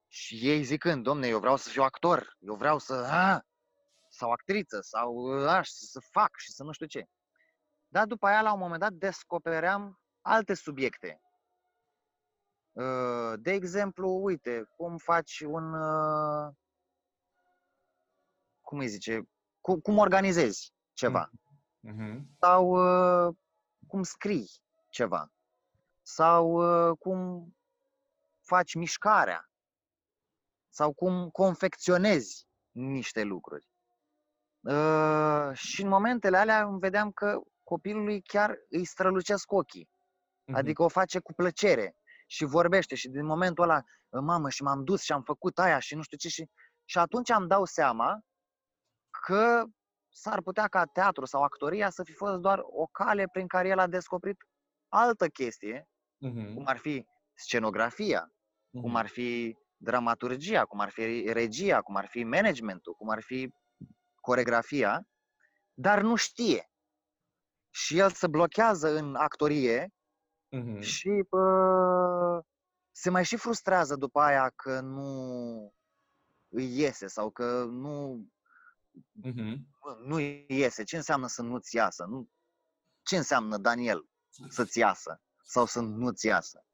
Și 0.07 0.49
ei 0.49 0.63
zicând, 0.63 1.03
domne, 1.03 1.27
eu 1.27 1.39
vreau 1.39 1.55
să 1.55 1.69
fiu 1.69 1.83
actor, 1.83 2.37
eu 2.39 2.55
vreau 2.55 2.77
să, 2.77 2.93
a, 2.93 3.45
sau 4.09 4.31
actriță, 4.31 4.81
sau 4.81 5.13
uh, 5.13 5.47
aș, 5.47 5.67
să, 5.67 5.85
să 5.85 5.99
fac 6.11 6.29
și 6.37 6.51
să 6.51 6.63
nu 6.63 6.71
știu 6.71 6.85
ce. 6.85 7.05
Dar 7.87 8.05
după 8.05 8.27
aia, 8.27 8.41
la 8.41 8.53
un 8.53 8.59
moment 8.59 8.79
dat, 8.79 8.93
descopeream 8.93 9.99
alte 10.21 10.53
subiecte. 10.53 11.21
Uh, 12.71 13.33
De 13.39 13.51
exemplu, 13.51 14.23
uite, 14.23 14.63
cum 14.75 14.97
faci 14.97 15.39
un, 15.39 15.73
uh, 15.73 16.53
cum 18.61 18.79
îi 18.79 18.87
zice, 18.87 19.27
cum, 19.65 19.79
cum 19.79 19.97
organizezi 19.97 20.73
ceva? 20.93 21.29
Mhm, 21.79 22.35
sau 22.39 22.69
uh, 23.27 23.35
cum 23.87 24.03
scrii 24.03 24.49
ceva? 24.89 25.31
Sau 26.01 26.51
uh, 26.51 26.97
cum 26.99 27.49
faci 28.41 28.73
mișcarea? 28.73 29.49
Sau 30.69 30.93
cum 30.93 31.29
confecționezi 31.29 32.47
niște 32.71 33.23
lucruri. 33.23 33.67
Uh, 34.59 35.49
și 35.53 35.81
în 35.81 35.87
momentele 35.87 36.37
alea 36.37 36.63
îmi 36.63 36.79
vedeam 36.79 37.11
că 37.11 37.39
copilului 37.63 38.21
chiar 38.21 38.55
îi 38.69 38.85
strălucesc 38.85 39.51
ochii, 39.51 39.89
mhm. 40.43 40.57
adică 40.57 40.83
o 40.83 40.87
face 40.87 41.19
cu 41.19 41.33
plăcere 41.33 41.95
și 42.27 42.45
vorbește 42.45 42.95
și 42.95 43.09
din 43.09 43.25
momentul 43.25 43.63
ăla, 43.63 43.81
mamă, 44.09 44.49
și 44.49 44.63
m-am 44.63 44.83
dus 44.83 45.01
și 45.01 45.11
am 45.11 45.21
făcut 45.23 45.59
aia 45.59 45.79
și 45.79 45.95
nu 45.95 46.01
știu 46.01 46.17
ce 46.17 46.29
și, 46.29 46.49
și 46.85 46.97
atunci 46.97 47.29
am 47.29 47.47
dau 47.47 47.65
seama 47.65 48.25
că 49.25 49.63
s-ar 50.09 50.41
putea 50.41 50.67
ca 50.67 50.85
teatru 50.85 51.25
sau 51.25 51.43
actoria 51.43 51.89
să 51.89 52.03
fi 52.03 52.13
fost 52.13 52.37
doar 52.39 52.59
o 52.63 52.85
cale 52.91 53.25
prin 53.31 53.47
care 53.47 53.67
el 53.67 53.79
a 53.79 53.87
descoperit 53.87 54.37
altă 54.89 55.27
chestie, 55.27 55.89
Mhm, 56.21 56.53
cum 56.53 56.63
ar 56.67 56.77
fi 56.77 57.05
scenografia, 57.33 58.33
cum 58.75 58.89
mhm. 58.89 58.99
ar 58.99 59.07
fi 59.07 59.57
dramaturgia, 59.77 60.65
cum 60.65 60.79
ar 60.79 60.89
fi 60.89 61.29
regia, 61.33 61.81
cum 61.81 61.95
ar 61.95 62.07
fi 62.07 62.23
managementul, 62.23 62.93
cum 62.93 63.09
ar 63.09 63.21
fi 63.21 63.49
coregrafia, 64.21 65.07
dar 65.73 66.01
nu 66.01 66.15
știe. 66.15 66.69
Și 67.69 67.97
el 67.97 68.09
se 68.11 68.27
blochează 68.27 68.97
în 68.97 69.15
actorie 69.15 69.93
Mhm, 70.51 70.81
și 70.81 71.25
bă, 71.29 72.41
se 72.91 73.09
mai 73.09 73.25
și 73.25 73.37
frustrează 73.37 73.95
după 73.95 74.19
aia 74.19 74.49
că 74.55 74.79
nu 74.81 75.09
îi 76.49 76.79
iese 76.79 77.07
sau 77.07 77.31
că 77.31 77.63
nu 77.69 78.25
mhm. 79.11 79.67
Bă, 79.81 79.97
nu 80.03 80.19
iese. 80.47 80.83
Ce 80.83 80.95
înseamnă 80.95 81.27
să 81.27 81.41
nu-ți 81.41 81.75
iasă? 81.75 82.05
Nu... 82.09 82.29
Ce 83.01 83.17
înseamnă, 83.17 83.57
Daniel, 83.57 84.05
să-ți 84.49 84.79
iasă 84.79 85.21
sau 85.43 85.65
să 85.65 85.81
nu-ți 85.81 86.25
iasă? 86.25 86.65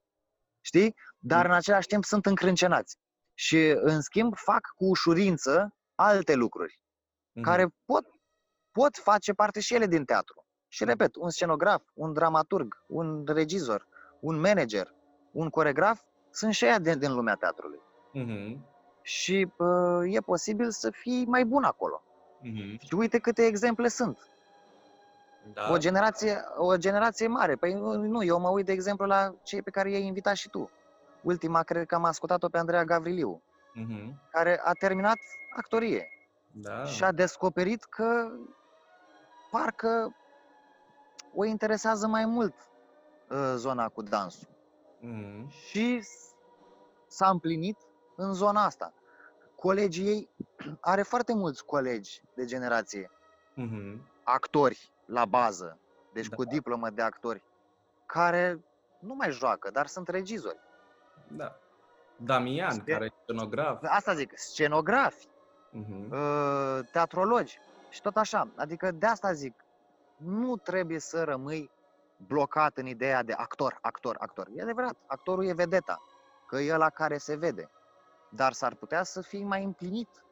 Știi? 0.62 0.96
Dar 1.20 1.46
în 1.46 1.52
același 1.54 1.88
timp 1.88 2.04
sunt 2.04 2.26
încrâncenați. 2.26 2.98
Și, 3.34 3.58
în 3.82 4.02
schimb, 4.02 4.36
fac 4.36 4.62
cu 4.76 4.86
ușurință 4.86 5.76
alte 5.96 6.34
lucruri 6.36 6.80
Mhm. 7.34 7.44
care 7.44 7.68
pot, 7.86 8.06
pot 8.72 8.98
face 8.98 9.34
parte 9.34 9.60
și 9.60 9.74
ele 9.74 9.88
din 9.88 10.06
teatru. 10.06 10.46
Și 10.68 10.84
repet, 10.84 11.16
un 11.16 11.30
scenograf, 11.30 11.84
un 11.94 12.14
dramaturg, 12.14 12.84
un 12.88 13.26
regizor, 13.26 13.88
un 14.22 14.40
manager, 14.40 14.96
un 15.32 15.50
coregraf, 15.50 16.02
sunt 16.32 16.54
și 16.54 16.66
ăia 16.66 16.80
din, 16.80 17.00
din 17.00 17.14
lumea 17.14 17.36
teatrului. 17.36 17.80
Mhm, 18.14 18.66
Și 19.02 19.48
bă, 19.58 20.04
e 20.08 20.20
posibil 20.20 20.72
să 20.72 20.90
fii 20.92 21.26
mai 21.26 21.46
bun 21.46 21.64
acolo. 21.64 22.04
Mhm. 22.42 22.78
Și 22.86 22.94
uite 22.94 23.20
câte 23.20 23.46
exemple 23.46 23.88
sunt. 23.88 24.20
Da. 25.54 25.72
O 25.72 25.78
generație, 25.78 26.44
o 26.58 26.78
generație 26.78 27.28
mare. 27.28 27.56
Păi 27.56 27.74
nu, 27.74 27.94
nu, 27.94 28.24
eu 28.24 28.40
mă 28.40 28.50
uit, 28.50 28.66
de 28.66 28.72
exemplu, 28.72 29.06
la 29.06 29.34
cei 29.44 29.62
pe 29.62 29.70
care 29.70 29.90
i-ai 29.92 30.04
invitat 30.06 30.36
și 30.36 30.50
tu. 30.50 30.70
Ultima, 31.24 31.64
cred 31.64 31.86
că 31.86 31.96
am 31.96 32.04
ascultat-o 32.04 32.48
pe 32.50 32.58
Andreea 32.58 32.84
Gavriliu, 32.84 33.42
Mhm, 33.74 34.14
care 34.32 34.62
a 34.64 34.72
terminat 34.74 35.18
actorie 35.58 36.08
Da. 36.52 36.84
și 36.84 37.04
a 37.04 37.12
descoperit 37.12 37.84
că 37.84 38.32
parcă 39.52 40.16
o 41.36 41.46
interesează 41.46 42.08
mai 42.08 42.26
mult 42.26 42.54
uh, 43.30 43.54
zona 43.56 43.90
cu 43.90 44.02
dansul. 44.02 44.48
Mhm, 45.00 45.50
Și 45.50 46.02
s- 46.02 46.34
s-a 47.08 47.30
împlinit 47.30 47.78
în 48.16 48.34
zona 48.34 48.64
asta. 48.66 48.94
Colegii 49.56 50.06
ei, 50.08 50.30
are 50.80 51.02
foarte 51.02 51.34
mulți 51.34 51.66
colegi 51.66 52.22
de 52.34 52.46
generație 52.46 53.12
mhm. 53.54 54.08
actori 54.24 54.92
la 55.06 55.26
bază, 55.26 55.80
deci 56.14 56.28
Da. 56.28 56.36
cu 56.36 56.44
diplomă 56.44 56.90
de 56.90 57.02
actori, 57.02 57.44
care 58.06 58.64
nu 59.00 59.14
mai 59.16 59.32
joacă, 59.32 59.70
dar 59.72 59.88
sunt 59.88 60.08
regizori. 60.08 60.60
Da. 61.28 61.56
Damian, 62.16 62.80
Sper- 62.80 62.94
care 62.94 63.06
e 63.06 63.14
scenograf. 63.24 63.84
Asta 63.84 64.14
zic, 64.14 64.32
scenografi, 64.36 65.30
Mhm, 65.74 66.12
uh, 66.12 66.80
teatrologi 66.92 67.60
și 67.90 68.02
tot 68.02 68.18
așa. 68.18 68.48
Adică 68.56 68.92
de 68.92 69.06
asta 69.06 69.32
zic, 69.34 69.54
nu 70.18 70.58
trebuie 70.58 71.00
să 71.00 71.24
rămâi 71.24 71.70
blocat 72.28 72.78
în 72.78 72.86
ideea 72.86 73.24
de 73.24 73.34
actor, 73.34 73.78
actor, 73.82 74.16
actor. 74.20 74.48
E 74.56 74.62
adevărat, 74.62 74.96
actorul 75.06 75.46
e 75.46 75.54
vedeta, 75.54 76.02
că 76.48 76.58
e 76.60 76.76
la 76.76 76.90
care 76.90 77.18
se 77.18 77.36
vede. 77.36 77.70
Dar 78.30 78.52
s-ar 78.54 78.76
putea 78.76 79.04
să 79.04 79.22
fii 79.22 79.44
mai 79.44 79.64
împlinit 79.64 80.10
uh, 80.14 80.31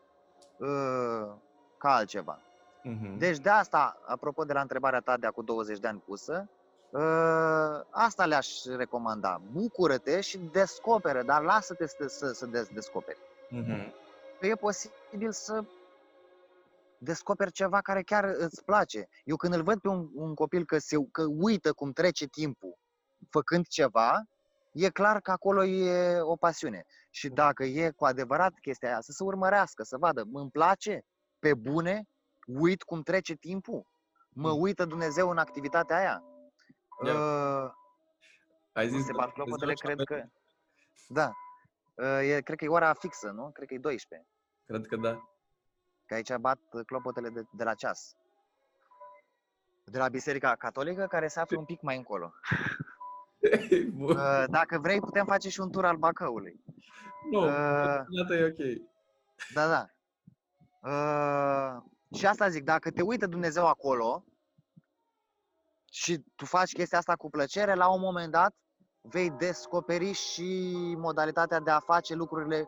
ca 1.77 1.93
altceva. 1.95 2.39
mhm. 2.83 3.17
Deci 3.17 3.37
de 3.37 3.49
asta, 3.49 3.97
apropo 4.05 4.43
de 4.43 4.53
la 4.53 4.61
întrebarea 4.61 4.99
ta 4.99 5.17
de 5.17 5.25
acum 5.25 5.43
20 5.45 5.79
de 5.79 5.87
ani 5.87 5.99
pusă, 6.05 6.49
ă, 6.93 6.99
asta 7.89 8.25
le-aș 8.25 8.63
recomanda. 8.63 9.41
Bucură-te 9.51 10.21
și 10.21 10.37
descoperă, 10.37 11.23
dar 11.23 11.41
lasă-te 11.41 11.87
să, 11.87 12.07
să, 12.07 12.31
să 12.31 12.45
des- 12.45 12.67
descoperi. 12.73 13.17
Mhm, 13.49 13.93
Că 14.39 14.45
e 14.47 14.55
posibil 14.55 15.31
să 15.31 15.63
descoperi 16.97 17.51
ceva 17.51 17.81
care 17.81 18.01
chiar 18.01 18.23
îți 18.23 18.63
place. 18.63 19.07
Eu 19.23 19.35
când 19.35 19.53
îl 19.53 19.63
văd 19.63 19.79
pe 19.79 19.87
un, 19.87 20.09
un 20.15 20.33
copil 20.33 20.65
că, 20.65 20.77
se, 20.77 20.95
că 21.11 21.23
uită 21.37 21.73
cum 21.73 21.91
trece 21.91 22.25
timpul 22.25 22.77
făcând 23.29 23.67
ceva, 23.67 24.23
e 24.85 24.89
clar 24.89 25.21
că 25.21 25.31
acolo 25.31 25.63
e 25.63 26.19
o 26.21 26.35
pasiune. 26.35 26.85
Și 27.09 27.29
dacă 27.29 27.63
e 27.63 27.91
cu 27.91 28.05
adevărat 28.05 28.53
chestia 28.61 28.89
aia, 28.89 29.01
să 29.01 29.11
se 29.11 29.23
urmărească, 29.23 29.83
să 29.83 29.97
vadă, 29.97 30.23
îmi 30.33 30.49
place, 30.51 31.01
pe 31.39 31.53
bune, 31.53 32.03
uit 32.45 32.83
cum 32.83 33.01
trece 33.01 33.33
timpul, 33.33 33.87
mă 34.29 34.51
Mm. 34.53 34.61
uită 34.61 34.85
Dumnezeu 34.85 35.29
în 35.29 35.37
activitatea 35.37 35.97
aia. 35.97 36.23
Ia. 37.05 37.13
Uh, 37.13 37.71
Ai 38.73 38.85
nu 38.89 38.95
zis 38.95 39.05
se 39.05 39.11
de 39.11 39.17
bat 39.17 39.33
Dumnezeu 39.33 39.33
clopotele, 39.33 39.71
și 39.73 39.81
cred 39.81 39.99
avem- 39.99 40.05
că... 40.05 40.23
Da. 41.07 41.31
Uh, 41.95 42.29
e, 42.29 42.41
cred 42.41 42.57
că 42.57 42.63
e 42.65 42.67
ora 42.67 42.93
fixă, 42.93 43.29
nu? 43.29 43.51
Cred 43.51 43.67
că 43.67 43.73
e 43.73 43.79
12. 43.79 44.29
Cred 44.65 44.85
că 44.85 44.95
da. 44.95 45.29
Că 46.05 46.13
aici 46.13 46.35
bat 46.35 46.59
clopotele 46.85 47.29
de, 47.29 47.41
de 47.51 47.63
la 47.63 47.73
ceas. 47.73 48.13
De 49.83 49.97
la 49.97 50.07
Biserica 50.09 50.55
Catolică, 50.55 51.07
care 51.07 51.27
se 51.27 51.39
află 51.39 51.57
un 51.57 51.65
pic 51.65 51.81
mai 51.81 51.97
încolo. 51.97 52.33
Bun. 53.97 54.17
Uh, 54.17 54.43
Dacă 54.49 54.79
vrei, 54.79 54.99
putem 54.99 55.25
face 55.25 55.49
și 55.49 55.59
un 55.59 55.71
tur 55.71 55.85
al 55.85 55.97
Bacăului. 55.97 56.63
Nu, 57.31 57.39
uh, 57.39 57.45
deocamdată 57.45 58.33
e 58.33 58.45
ok. 58.45 58.87
Da, 59.53 59.67
da. 59.67 59.85
Uh, 60.89 61.81
și 62.17 62.25
asta 62.25 62.49
zic, 62.49 62.63
dacă 62.63 62.91
te 62.91 63.01
uită 63.01 63.25
Dumnezeu 63.27 63.67
acolo 63.67 64.23
și 65.91 66.23
tu 66.35 66.45
faci 66.45 66.71
chestia 66.73 66.97
asta 66.97 67.15
cu 67.15 67.29
plăcere, 67.29 67.73
la 67.73 67.87
un 67.93 67.99
moment 68.01 68.31
dat 68.31 68.55
vei 69.01 69.29
descoperi 69.29 70.11
și 70.11 70.73
modalitatea 70.97 71.59
de 71.59 71.71
a 71.71 71.79
face 71.79 72.13
lucrurile 72.15 72.67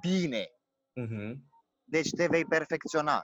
bine. 0.00 0.46
Mhm, 0.92 1.44
Deci 1.84 2.10
te 2.10 2.26
vei 2.26 2.44
perfecționa. 2.44 3.22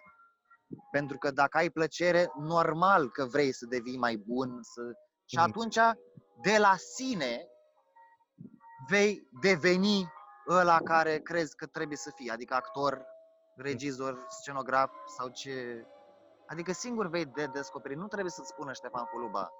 Pentru 0.91 1.19
că 1.19 1.31
dacă 1.31 1.59
ai 1.59 1.71
plăcere, 1.71 2.31
normal 2.39 3.11
că 3.11 3.25
vrei 3.25 3.53
să 3.53 3.67
devii 3.67 3.99
mai 3.99 4.17
bun. 4.17 4.59
Să... 4.63 4.81
Și 5.25 5.37
Mhm. 5.37 5.45
atunci, 5.49 5.79
de 6.43 6.59
la 6.59 6.75
sine, 6.77 7.47
vei 8.89 9.29
deveni 9.41 10.13
ăla 10.49 10.79
care 10.79 11.19
crezi 11.19 11.57
că 11.57 11.67
trebuie 11.67 11.97
să 11.97 12.11
fii. 12.15 12.31
Adică 12.31 12.55
actor, 12.55 13.05
regizor, 13.57 14.27
scenograf 14.29 14.91
sau 15.17 15.29
ce 15.29 15.87
Adică 16.47 16.73
singur 16.73 17.07
vei 17.07 17.25
de 17.25 17.47
descoperi, 17.47 17.95
nu 17.95 18.07
trebuie 18.07 18.31
să-ți 18.31 18.49
spună 18.49 18.73
Ștefan 18.73 19.05
Culuba 19.05 19.51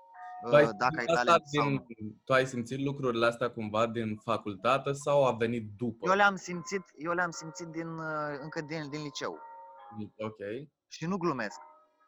Tu 0.49 0.55
ai, 0.55 0.65
uh, 0.65 0.71
dacă 0.79 0.99
ai 0.99 1.05
simțit 1.05 1.17
asta 1.17 1.25
talent 1.25 1.47
sau 1.47 1.65
din, 1.65 2.07
nu. 2.07 2.15
tu 2.25 2.33
ai 2.33 2.47
simțit 2.47 2.81
lucrurile 2.85 3.27
astea 3.27 3.51
cumva 3.51 3.87
din 3.87 4.17
facultate 4.17 4.93
sau 4.93 5.27
a 5.27 5.33
venit 5.33 5.71
după? 5.77 6.09
Eu 6.09 6.15
le-am 6.15 6.37
simțit, 6.37 6.83
eu 6.97 7.13
le-am 7.13 7.31
simțit 7.31 7.67
din, 7.67 7.89
uh, 7.89 8.39
încă 8.41 8.61
din, 8.61 8.91
din 8.91 9.03
liceu. 9.03 9.39
Ok. 10.19 10.39
Și 10.89 11.07
nu 11.07 11.17
glumesc. 11.17 11.61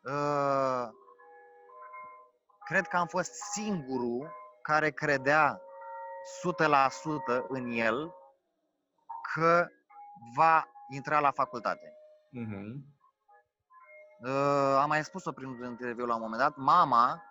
Uh, 0.04 0.88
cred 2.64 2.86
că 2.86 2.96
am 2.96 3.06
fost 3.06 3.32
singurul 3.32 4.32
care 4.64 4.90
credea 4.90 5.60
100% 6.42 7.46
în 7.48 7.70
el 7.70 8.12
că 9.34 9.66
va 10.36 10.68
intra 10.88 11.20
la 11.20 11.30
facultate. 11.30 11.92
Mhm. 12.30 12.84
Uh, 14.18 14.76
am 14.80 14.88
mai 14.88 15.04
spus-o 15.04 15.32
prin 15.32 15.48
un 15.48 15.64
interviu 15.70 16.06
la 16.06 16.14
un 16.14 16.20
moment 16.20 16.40
dat, 16.40 16.56
mama 16.56 17.22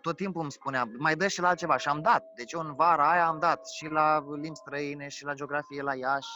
tot 0.00 0.16
timpul 0.16 0.42
îmi 0.42 0.52
spunea, 0.52 0.90
mai 0.98 1.16
dă 1.16 1.28
și 1.28 1.40
la 1.40 1.48
altceva 1.48 1.76
și 1.76 1.88
am 1.88 2.00
dat. 2.00 2.24
Deci 2.34 2.52
eu 2.52 2.60
în 2.60 2.74
vara 2.74 3.10
aia 3.10 3.26
am 3.26 3.38
dat 3.38 3.68
și 3.68 3.86
la 3.86 4.24
limbi 4.40 4.58
străine 4.58 5.08
și 5.08 5.24
la 5.24 5.34
geografie 5.34 5.82
la 5.82 5.94
Iași 5.94 6.28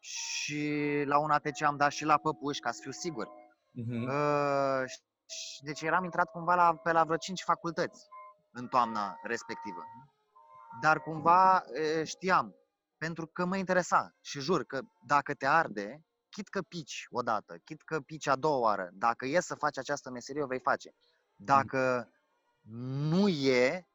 și 0.00 1.02
la 1.06 1.18
un 1.18 1.30
ATC 1.30 1.62
am 1.62 1.76
dat 1.76 1.90
și 1.90 2.04
la 2.04 2.18
păpuși, 2.18 2.60
ca 2.60 2.70
să 2.70 2.80
fiu 2.82 2.90
sigur. 2.90 3.28
Mhm. 3.70 4.02
Uh, 4.08 4.82
și- 5.26 5.62
deci 5.62 5.82
eram 5.82 6.04
intrat 6.04 6.30
cumva 6.30 6.54
la, 6.54 6.76
pe 6.76 6.92
la 6.92 7.04
vreo 7.04 7.16
5 7.16 7.42
facultăți 7.42 8.06
în 8.56 8.68
toamna 8.68 9.18
respectivă. 9.22 9.84
Dar 10.80 11.00
cumva 11.00 11.62
e, 11.72 12.04
știam, 12.04 12.54
pentru 12.96 13.26
că 13.26 13.44
mă 13.44 13.56
interesa 13.56 14.14
și 14.20 14.40
jur 14.40 14.64
că 14.64 14.80
dacă 15.06 15.34
te 15.34 15.46
arde, 15.46 16.04
chit 16.28 16.48
că 16.48 16.62
pici 16.62 17.06
odată, 17.10 17.56
chit 17.64 17.82
că 17.82 18.00
pici 18.00 18.26
a 18.26 18.36
doua 18.36 18.58
oară, 18.58 18.90
dacă 18.92 19.26
e 19.26 19.40
să 19.40 19.54
faci 19.54 19.78
această 19.78 20.10
meserie, 20.10 20.42
o 20.42 20.46
vei 20.46 20.60
face. 20.60 20.94
Dacă 21.36 22.10
nu 23.10 23.28
e, 23.28 23.88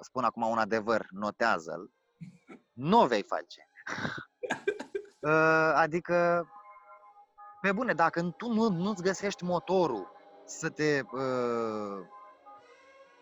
spun 0.00 0.24
acum 0.24 0.42
un 0.42 0.58
adevăr, 0.58 1.06
notează-l, 1.10 1.92
nu 2.72 3.00
o 3.00 3.06
vei 3.06 3.22
face. 3.22 3.68
Uh, 5.20 5.72
adică, 5.84 6.48
pe 7.60 7.72
bune, 7.72 7.92
dacă 7.92 8.22
tu 8.22 8.52
nu, 8.52 8.68
nu-ți 8.68 9.02
găsești 9.02 9.44
motorul 9.44 10.12
să 10.46 10.70
te 10.70 11.00
uh, 11.00 12.06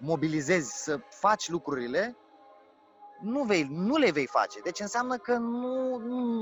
mobilizezi, 0.05 0.83
să 0.83 1.01
faci 1.09 1.49
lucrurile, 1.49 2.17
nu, 3.21 3.43
vei, 3.43 3.67
nu 3.71 3.97
le 3.97 4.11
vei 4.11 4.27
face. 4.27 4.61
Deci 4.61 4.81
înseamnă 4.81 5.17
că 5.17 5.35
nu, 5.37 5.97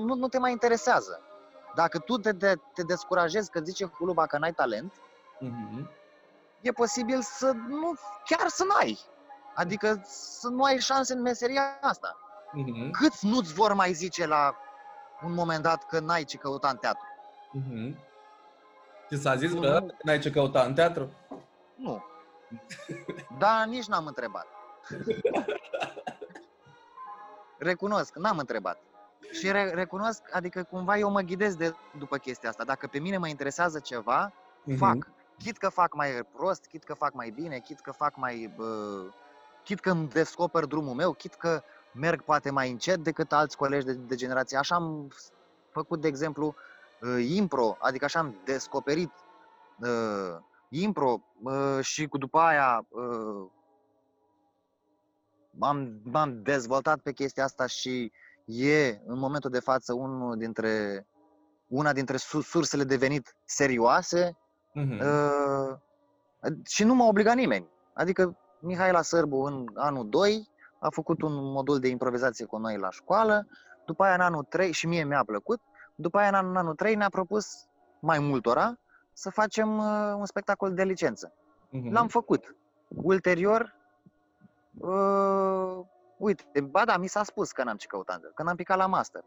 nu, 0.04 0.14
nu 0.14 0.28
te 0.28 0.38
mai 0.38 0.50
interesează. 0.50 1.20
Dacă 1.74 1.98
tu 1.98 2.16
te, 2.18 2.32
te, 2.32 2.54
te 2.74 2.82
descurajezi 2.82 3.50
că 3.50 3.60
zice 3.60 3.84
Huluba 3.84 4.26
că 4.26 4.38
n-ai 4.38 4.52
talent, 4.52 4.92
Mhm. 5.42 5.90
e 6.60 6.70
posibil 6.72 7.20
să 7.22 7.52
nu, 7.68 7.92
chiar 8.24 8.48
să 8.48 8.64
n-ai. 8.64 8.98
Adică 9.54 10.00
să 10.04 10.48
nu 10.48 10.62
ai 10.62 10.78
șanse 10.78 11.12
în 11.14 11.20
meseria 11.20 11.78
asta. 11.80 12.16
Mhm. 12.52 12.90
Câți 12.90 13.26
nu-ți 13.26 13.54
vor 13.54 13.72
mai 13.72 13.92
zice 13.92 14.26
la 14.26 14.54
un 15.24 15.32
moment 15.34 15.62
dat 15.62 15.86
că 15.86 16.00
n-ai 16.00 16.24
ce 16.24 16.36
căuta 16.36 16.68
în 16.68 16.76
teatru? 16.76 17.04
Mhm. 17.52 17.98
Ți 19.08 19.22
s-a 19.22 19.36
zis 19.36 19.52
Nu, 19.52 19.58
vreodată 19.58 19.84
nu. 19.84 19.88
că 19.90 19.96
n-ai 20.02 20.18
ce 20.18 20.30
căuta 20.30 20.62
în 20.62 20.74
teatru? 20.74 21.10
Nu. 21.74 22.02
Dar 23.38 23.66
nici 23.66 23.86
n-am 23.86 24.06
întrebat. 24.06 24.46
Recunosc, 27.58 28.14
n-am 28.16 28.38
întrebat. 28.38 28.78
Și 29.32 29.50
re- 29.50 29.70
recunosc, 29.74 30.22
adică 30.32 30.62
cumva 30.62 30.96
eu 30.98 31.10
mă 31.10 31.20
ghidez 31.20 31.54
de 31.56 31.74
după 31.98 32.16
chestia 32.16 32.48
asta. 32.48 32.64
Dacă 32.64 32.86
pe 32.86 32.98
mine 32.98 33.16
mă 33.18 33.28
interesează 33.28 33.78
ceva, 33.78 34.32
Mhm. 34.64 34.76
fac. 34.76 34.96
Chit 35.38 35.56
că 35.58 35.68
fac 35.68 35.94
mai 35.94 36.10
prost, 36.36 36.66
chit 36.66 36.84
că 36.84 36.94
fac 36.94 37.12
mai 37.12 37.30
bine, 37.30 37.58
chit 37.58 37.80
că 37.80 37.92
fac 37.92 38.16
mai... 38.16 38.52
Bă, 38.56 39.02
chit 39.64 39.80
că 39.80 39.90
îmi 39.90 40.08
descoper 40.08 40.64
drumul 40.64 40.94
meu, 40.94 41.12
chit 41.12 41.34
că 41.34 41.62
merg 41.92 42.22
poate 42.22 42.50
mai 42.50 42.70
încet 42.70 42.98
decât 42.98 43.32
alți 43.32 43.56
colegi 43.56 43.84
de, 43.86 43.92
de 43.92 44.14
generație. 44.14 44.58
Așa 44.58 44.74
am 44.74 45.08
făcut, 45.70 46.00
de 46.00 46.08
exemplu, 46.08 46.54
uh, 47.00 47.26
impro, 47.28 47.76
adică 47.80 48.04
așa 48.04 48.18
am 48.18 48.34
descoperit 48.44 49.12
uh, 49.78 50.36
impro 50.70 51.20
uh, 51.42 51.78
și 51.80 52.06
cu 52.06 52.18
după 52.18 52.38
aia 52.38 52.86
uh, 52.88 53.50
m-am, 55.50 56.00
m-am 56.04 56.42
dezvoltat 56.42 57.00
pe 57.00 57.12
chestia 57.12 57.44
asta 57.44 57.66
și 57.66 58.12
e 58.44 59.00
în 59.06 59.18
momentul 59.18 59.50
de 59.50 59.60
față 59.60 59.92
unul 59.92 60.36
dintre, 60.36 61.06
una 61.68 61.92
dintre 61.92 62.16
su- 62.16 62.40
sursele 62.40 62.84
de 62.84 62.96
venit 62.96 63.36
serioase 63.44 64.34
Mhm. 64.74 65.00
uh, 65.00 65.76
și 66.64 66.84
nu 66.84 66.94
m-a 66.94 67.06
obligat 67.06 67.34
nimeni. 67.34 67.68
Adică 67.94 68.36
Mihaela 68.60 69.02
Sârbu 69.02 69.36
în 69.42 69.66
anul 69.74 70.08
2 70.08 70.48
a 70.80 70.90
făcut 70.90 71.22
un 71.22 71.32
modul 71.52 71.78
de 71.78 71.88
improvizație 71.88 72.44
cu 72.44 72.56
noi 72.58 72.78
la 72.78 72.90
școală, 72.90 73.46
după 73.86 74.02
aia 74.04 74.14
în 74.14 74.20
anul 74.20 74.44
3 74.48 74.72
și 74.72 74.86
mie 74.86 75.04
mi-a 75.04 75.22
plăcut, 75.24 75.60
după 75.94 76.18
aia 76.18 76.28
în 76.28 76.34
anul, 76.34 76.50
în 76.50 76.56
anul 76.56 76.74
3 76.74 76.94
ne-a 76.94 77.08
propus 77.08 77.46
mai 78.00 78.18
multora 78.18 78.78
să 79.20 79.30
facem 79.30 79.78
uh, 79.78 80.14
un 80.16 80.24
spectacol 80.26 80.74
de 80.74 80.82
licență. 80.84 81.32
Mhm. 81.70 81.92
L-am 81.92 82.08
făcut. 82.08 82.56
Ulterior, 82.88 83.74
uh, 84.78 85.78
uite, 86.16 86.60
ba 86.60 86.84
da, 86.84 86.96
mi 86.96 87.06
s-a 87.06 87.22
spus 87.22 87.52
că 87.52 87.64
n-am 87.64 87.76
ce 87.76 87.86
căuta, 87.86 88.20
că 88.34 88.42
n-am 88.42 88.56
picat 88.56 88.76
la 88.76 88.86
master. 88.86 89.24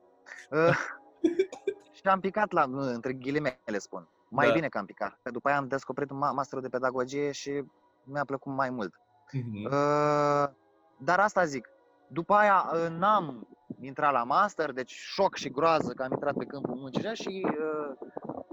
Uh, 0.49 0.77
și 1.95 2.01
am 2.03 2.19
picat 2.19 2.51
la, 2.51 2.65
nu, 2.65 2.79
între 2.79 3.13
ghilimele 3.13 3.77
spun, 3.77 4.07
mai 4.29 4.47
Da. 4.47 4.53
bine 4.53 4.67
că 4.67 4.77
am 4.77 4.85
picat. 4.85 5.19
Că 5.23 5.31
după 5.31 5.47
aia 5.47 5.57
am 5.57 5.67
descoperit 5.67 6.09
un 6.11 6.17
ma- 6.17 6.33
masterul 6.33 6.63
de 6.63 6.69
pedagogie 6.69 7.31
și 7.31 7.63
mi-a 8.03 8.25
plăcut 8.25 8.53
mai 8.53 8.69
mult. 8.69 8.93
Mhm. 9.31 9.65
Uh, 9.65 10.49
dar 10.97 11.19
asta 11.19 11.45
zic, 11.45 11.69
după 12.07 12.33
aia 12.33 12.71
uh, 12.73 12.87
n-am 12.89 13.47
intrat 13.81 14.11
la 14.11 14.23
master, 14.23 14.71
deci 14.71 14.91
șoc 14.91 15.35
și 15.35 15.49
groază 15.49 15.93
că 15.93 16.03
am 16.03 16.11
intrat 16.11 16.33
pe 16.37 16.45
câmpul 16.45 16.75
muncii 16.75 17.15
și 17.15 17.47
uh, 17.49 17.97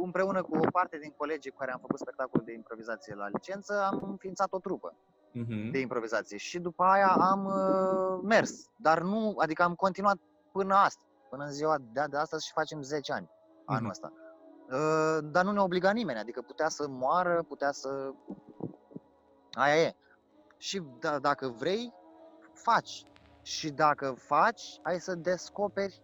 împreună 0.04 0.42
cu 0.42 0.56
o 0.56 0.70
parte 0.72 0.98
din 0.98 1.10
colegii 1.16 1.50
cu 1.50 1.56
care 1.56 1.72
am 1.72 1.78
făcut 1.80 1.98
spectacol 1.98 2.42
de 2.44 2.52
improvizație 2.52 3.14
la 3.14 3.28
licență, 3.28 3.82
am 3.92 4.02
înființat 4.10 4.48
o 4.52 4.58
trupă 4.58 4.94
Mhm. 5.32 5.70
de 5.70 5.78
improvizație 5.78 6.36
și 6.36 6.58
după 6.58 6.82
aia 6.84 7.08
am 7.08 7.44
uh, 7.44 8.20
mers, 8.22 8.64
dar 8.76 9.00
nu, 9.02 9.34
adică 9.38 9.62
am 9.62 9.74
continuat 9.74 10.16
până 10.52 10.74
astăzi, 10.74 11.06
până 11.28 11.44
în 11.44 11.50
ziua 11.52 11.76
de, 11.92 12.04
de 12.10 12.16
astăzi 12.16 12.46
și 12.46 12.52
facem 12.52 12.82
10 12.82 13.12
ani 13.12 13.30
anul 13.64 13.80
Mhm. 13.82 13.90
ăsta. 13.90 14.12
Uh, 14.70 15.18
dar 15.30 15.44
nu 15.44 15.52
ne 15.52 15.60
obliga 15.60 15.90
nimeni, 15.90 16.18
adică 16.18 16.40
putea 16.42 16.68
să 16.68 16.88
moară, 16.88 17.44
putea 17.48 17.72
să... 17.72 18.12
Aia 19.52 19.82
e. 19.82 19.94
Și 20.56 20.82
da, 21.00 21.18
dacă 21.18 21.48
vrei, 21.48 21.92
faci. 22.52 23.04
Și 23.42 23.70
dacă 23.70 24.14
faci, 24.18 24.78
ai 24.82 25.00
să 25.00 25.14
descoperi 25.14 26.02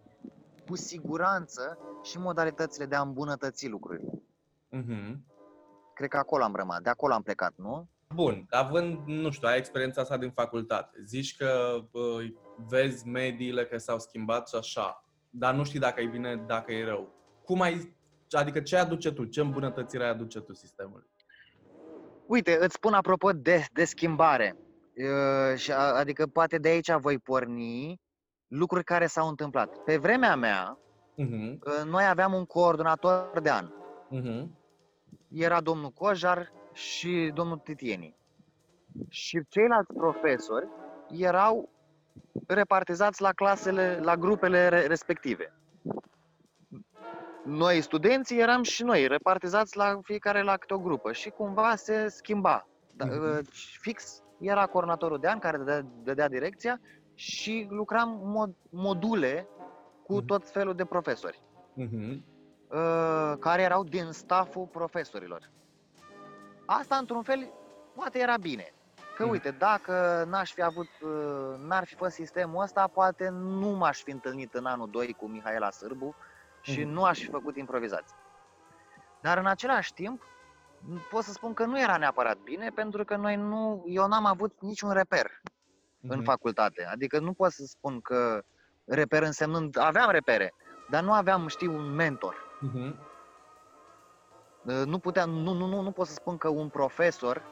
cu 0.68 0.76
siguranță 0.76 1.78
și 2.07 2.19
modalitățile 2.19 2.87
de 2.87 2.95
a 2.95 3.01
îmbunătăți 3.01 3.69
lucrurile. 3.69 4.23
Mhm. 4.69 5.25
Cred 5.95 6.09
că 6.09 6.16
acolo 6.16 6.42
am 6.45 6.55
rămas, 6.55 6.81
de 6.81 6.90
acolo 6.90 7.12
am 7.14 7.23
plecat, 7.23 7.53
nu? 7.57 7.88
Bun, 8.14 8.47
având, 8.51 8.99
nu 9.07 9.31
știu, 9.31 9.49
ai 9.49 9.59
experiența 9.59 10.01
asta 10.01 10.16
din 10.16 10.31
facultate, 10.31 10.99
zici 11.05 11.37
că 11.37 11.79
bă, 11.90 12.19
vezi 12.69 13.09
mediile 13.09 13.66
că 13.66 13.79
s-au 13.79 13.99
schimbat 13.99 14.49
și 14.49 14.55
așa, 14.55 15.05
dar 15.31 15.55
nu 15.55 15.64
știi 15.64 15.79
dacă 15.79 16.01
e 16.01 16.07
bine, 16.07 16.37
dacă 16.47 16.73
e 16.73 16.85
rău. 16.85 17.09
Cum 17.45 17.61
ai, 17.61 17.97
adică 18.31 18.61
ce 18.61 18.77
aduce 18.77 19.12
tu, 19.12 19.25
ce 19.25 19.40
îmbunătățire 19.40 20.05
ai 20.05 20.11
aduce 20.11 20.40
tu 20.40 20.55
sistemului? 20.55 21.07
Uite, 22.27 22.59
îți 22.61 22.75
spun 22.75 22.92
apropo 22.92 23.31
de, 23.33 23.64
de 23.73 23.85
schimbare. 23.85 24.57
Uh, 24.97 25.59
și 25.59 25.73
a- 25.73 25.95
adică 25.95 26.27
poate 26.27 26.59
de 26.59 26.69
aici 26.69 26.92
voi 26.92 27.19
porni 27.19 28.01
lucruri 28.47 28.85
care 28.85 29.07
s-au 29.07 29.29
întâmplat. 29.29 29.77
Pe 29.79 29.97
vremea 29.97 30.37
mea, 30.37 30.79
Mhm, 31.16 31.59
uh, 31.66 31.85
noi 31.85 32.07
aveam 32.07 32.33
un 32.33 32.44
coordonator 32.46 33.40
de 33.40 33.50
an. 33.50 33.68
mhm, 34.09 34.50
Era 35.29 35.61
domnul 35.61 35.90
Cojar 35.90 36.52
și 36.72 37.31
domnul 37.35 37.59
Titieni. 37.59 38.16
Și 39.09 39.40
ceilalți 39.48 39.92
profesori 39.92 40.68
erau 41.09 41.68
repartizați 42.46 43.22
la 43.22 43.33
clasele, 43.33 43.98
la 44.02 44.16
grupele 44.16 44.68
re- 44.68 44.87
respective. 44.87 45.52
Noi, 47.44 47.81
studenții, 47.81 48.38
eram 48.38 48.62
și 48.62 48.83
noi 48.83 49.07
repartizați 49.07 49.76
la 49.76 49.98
fiecare 50.02 50.42
la 50.42 50.57
câte 50.57 50.74
o 50.74 50.79
grupă 50.79 51.12
și 51.12 51.31
cumva 51.31 51.76
se 51.76 52.09
schimba. 52.09 52.68
Da, 52.94 53.05
Mhm. 53.05 53.38
uh, 53.38 53.38
Fix 53.81 54.22
era 54.40 54.66
coordonatorul 54.66 55.18
de 55.18 55.29
an 55.29 55.38
care 55.38 55.57
dădea, 55.57 55.81
dădea 56.02 56.29
direcția 56.29 56.81
și 57.14 57.66
lucram 57.70 58.20
mod, 58.24 58.55
module 58.70 59.48
cu 60.07 60.14
Mhm. 60.16 60.27
tot 60.27 60.51
felul 60.51 60.75
de 60.75 60.85
profesori 60.85 61.42
mhm, 61.75 62.25
uh, 62.69 63.33
care 63.38 63.62
erau 63.62 63.85
din 63.85 64.11
staful 64.11 64.66
profesorilor. 64.66 65.51
Asta, 66.66 66.97
într-un 66.97 67.23
fel, 67.23 67.53
poate 67.95 68.19
era 68.19 68.37
bine. 68.37 68.71
Că, 69.16 69.25
Mm. 69.25 69.31
uite, 69.31 69.51
dacă 69.51 70.25
n-aș 70.29 70.53
fi 70.53 70.62
avut, 70.62 70.88
uh, 71.03 71.59
n-ar 71.59 71.85
fi 71.85 71.95
fost 71.95 72.14
sistemul 72.14 72.62
ăsta, 72.62 72.87
poate 72.87 73.29
nu 73.29 73.69
m-aș 73.71 74.03
fi 74.03 74.11
întâlnit 74.11 74.55
în 74.55 74.66
anul 74.66 74.90
2 74.90 75.12
cu 75.12 75.27
Mihaela 75.29 75.71
Sârbu 75.71 76.14
și 76.61 76.81
Mhm. 76.81 76.88
nu 76.92 77.05
aș 77.05 77.19
fi 77.19 77.29
făcut 77.31 77.57
improvizație. 77.57 78.16
Dar, 79.21 79.38
în 79.38 79.47
același 79.47 79.92
timp, 79.95 80.23
pot 81.11 81.23
să 81.23 81.33
spun 81.33 81.53
că 81.55 81.64
nu 81.64 81.81
era 81.81 81.97
neapărat 81.97 82.38
bine, 82.38 82.69
pentru 82.75 83.05
că 83.05 83.16
noi 83.16 83.37
nu, 83.37 83.85
eu 83.87 84.07
n-am 84.07 84.25
avut 84.25 84.61
niciun 84.61 84.90
reper 84.90 85.40
în 86.03 86.16
Mhm. 86.16 86.25
facultate. 86.25 86.85
Adică 86.85 87.19
nu 87.19 87.33
pot 87.33 87.51
să 87.53 87.64
spun 87.64 88.01
că 88.01 88.42
reper 88.87 89.22
însemnând, 89.22 89.79
aveam 89.79 90.11
repere, 90.11 90.55
dar 90.90 91.03
nu 91.03 91.12
aveam, 91.12 91.46
știu, 91.46 91.75
un 91.75 91.94
mentor. 91.94 92.35
Mhm. 92.61 92.99
Uh, 94.62 94.83
Nu 94.85 94.99
puteam, 94.99 95.31
nu, 95.31 95.53
nu, 95.53 95.66
nu, 95.66 95.81
nu 95.81 95.90
pot 95.90 96.07
să 96.07 96.12
spun 96.12 96.37
că 96.37 96.49
un 96.49 96.68
profesor 96.68 97.42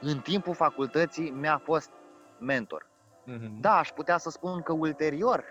în 0.00 0.18
timpul 0.20 0.54
facultății 0.54 1.30
mi-a 1.30 1.58
fost 1.64 1.90
mentor. 2.38 2.86
Mhm. 3.24 3.60
Da, 3.60 3.76
aș 3.78 3.88
putea 3.90 4.18
să 4.18 4.30
spun 4.30 4.62
că 4.62 4.72
ulterior, 4.72 5.44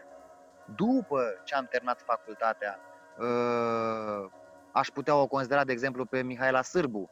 după 0.75 1.21
ce 1.43 1.55
am 1.55 1.67
terminat 1.69 2.01
facultatea, 2.01 2.79
uh, 3.17 4.29
aș 4.71 4.87
putea 4.87 5.15
o 5.15 5.27
considera, 5.27 5.63
de 5.63 5.71
exemplu, 5.71 6.05
pe 6.05 6.21
Mihaela 6.21 6.61
Sârbu, 6.61 7.09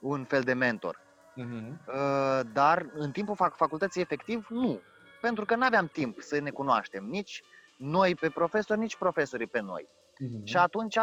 un 0.00 0.24
fel 0.24 0.42
de 0.42 0.52
mentor. 0.52 1.00
Mhm. 1.34 1.80
Uh, 1.86 2.40
Dar 2.52 2.86
în 2.94 3.10
timpul 3.10 3.34
fac- 3.34 3.56
facultății, 3.56 4.00
efectiv, 4.00 4.46
nu. 4.48 4.80
Pentru 5.24 5.44
că 5.44 5.54
nu 5.56 5.64
aveam 5.64 5.86
timp 5.86 6.20
să 6.20 6.38
ne 6.38 6.50
cunoaștem, 6.50 7.04
nici 7.04 7.42
noi 7.76 8.14
pe 8.14 8.30
profesori, 8.30 8.78
nici 8.78 8.96
profesorii 8.96 9.46
pe 9.46 9.60
noi. 9.60 9.88
Mhm. 10.18 10.44
Și 10.44 10.56
atunci 10.56 10.98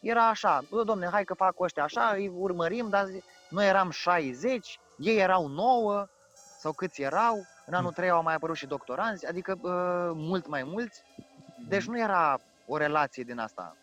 era 0.00 0.28
așa, 0.28 0.62
bă, 0.70 0.82
domne, 0.82 1.06
hai 1.06 1.24
că 1.24 1.34
fac 1.34 1.60
ăștia 1.60 1.82
așa, 1.82 2.12
îi 2.14 2.28
urmărim, 2.28 2.88
dar 2.88 3.06
zi- 3.06 3.22
noi 3.48 3.66
eram 3.66 3.90
60, 3.90 4.80
ei 4.98 5.16
erau 5.18 5.46
9 5.46 6.06
sau 6.58 6.72
câți 6.72 7.02
erau, 7.02 7.46
în 7.66 7.74
anul 7.74 7.92
3 7.92 8.10
au 8.10 8.22
mai 8.22 8.34
apărut 8.34 8.56
și 8.56 8.66
doctoranzi, 8.66 9.26
adică 9.26 9.52
uh, 9.52 10.10
mult 10.14 10.46
mai 10.46 10.62
mulți, 10.62 11.02
deci 11.68 11.86
nu 11.86 11.98
era 11.98 12.40
o 12.66 12.76
relație 12.76 13.22
din 13.22 13.38
asta. 13.38 13.76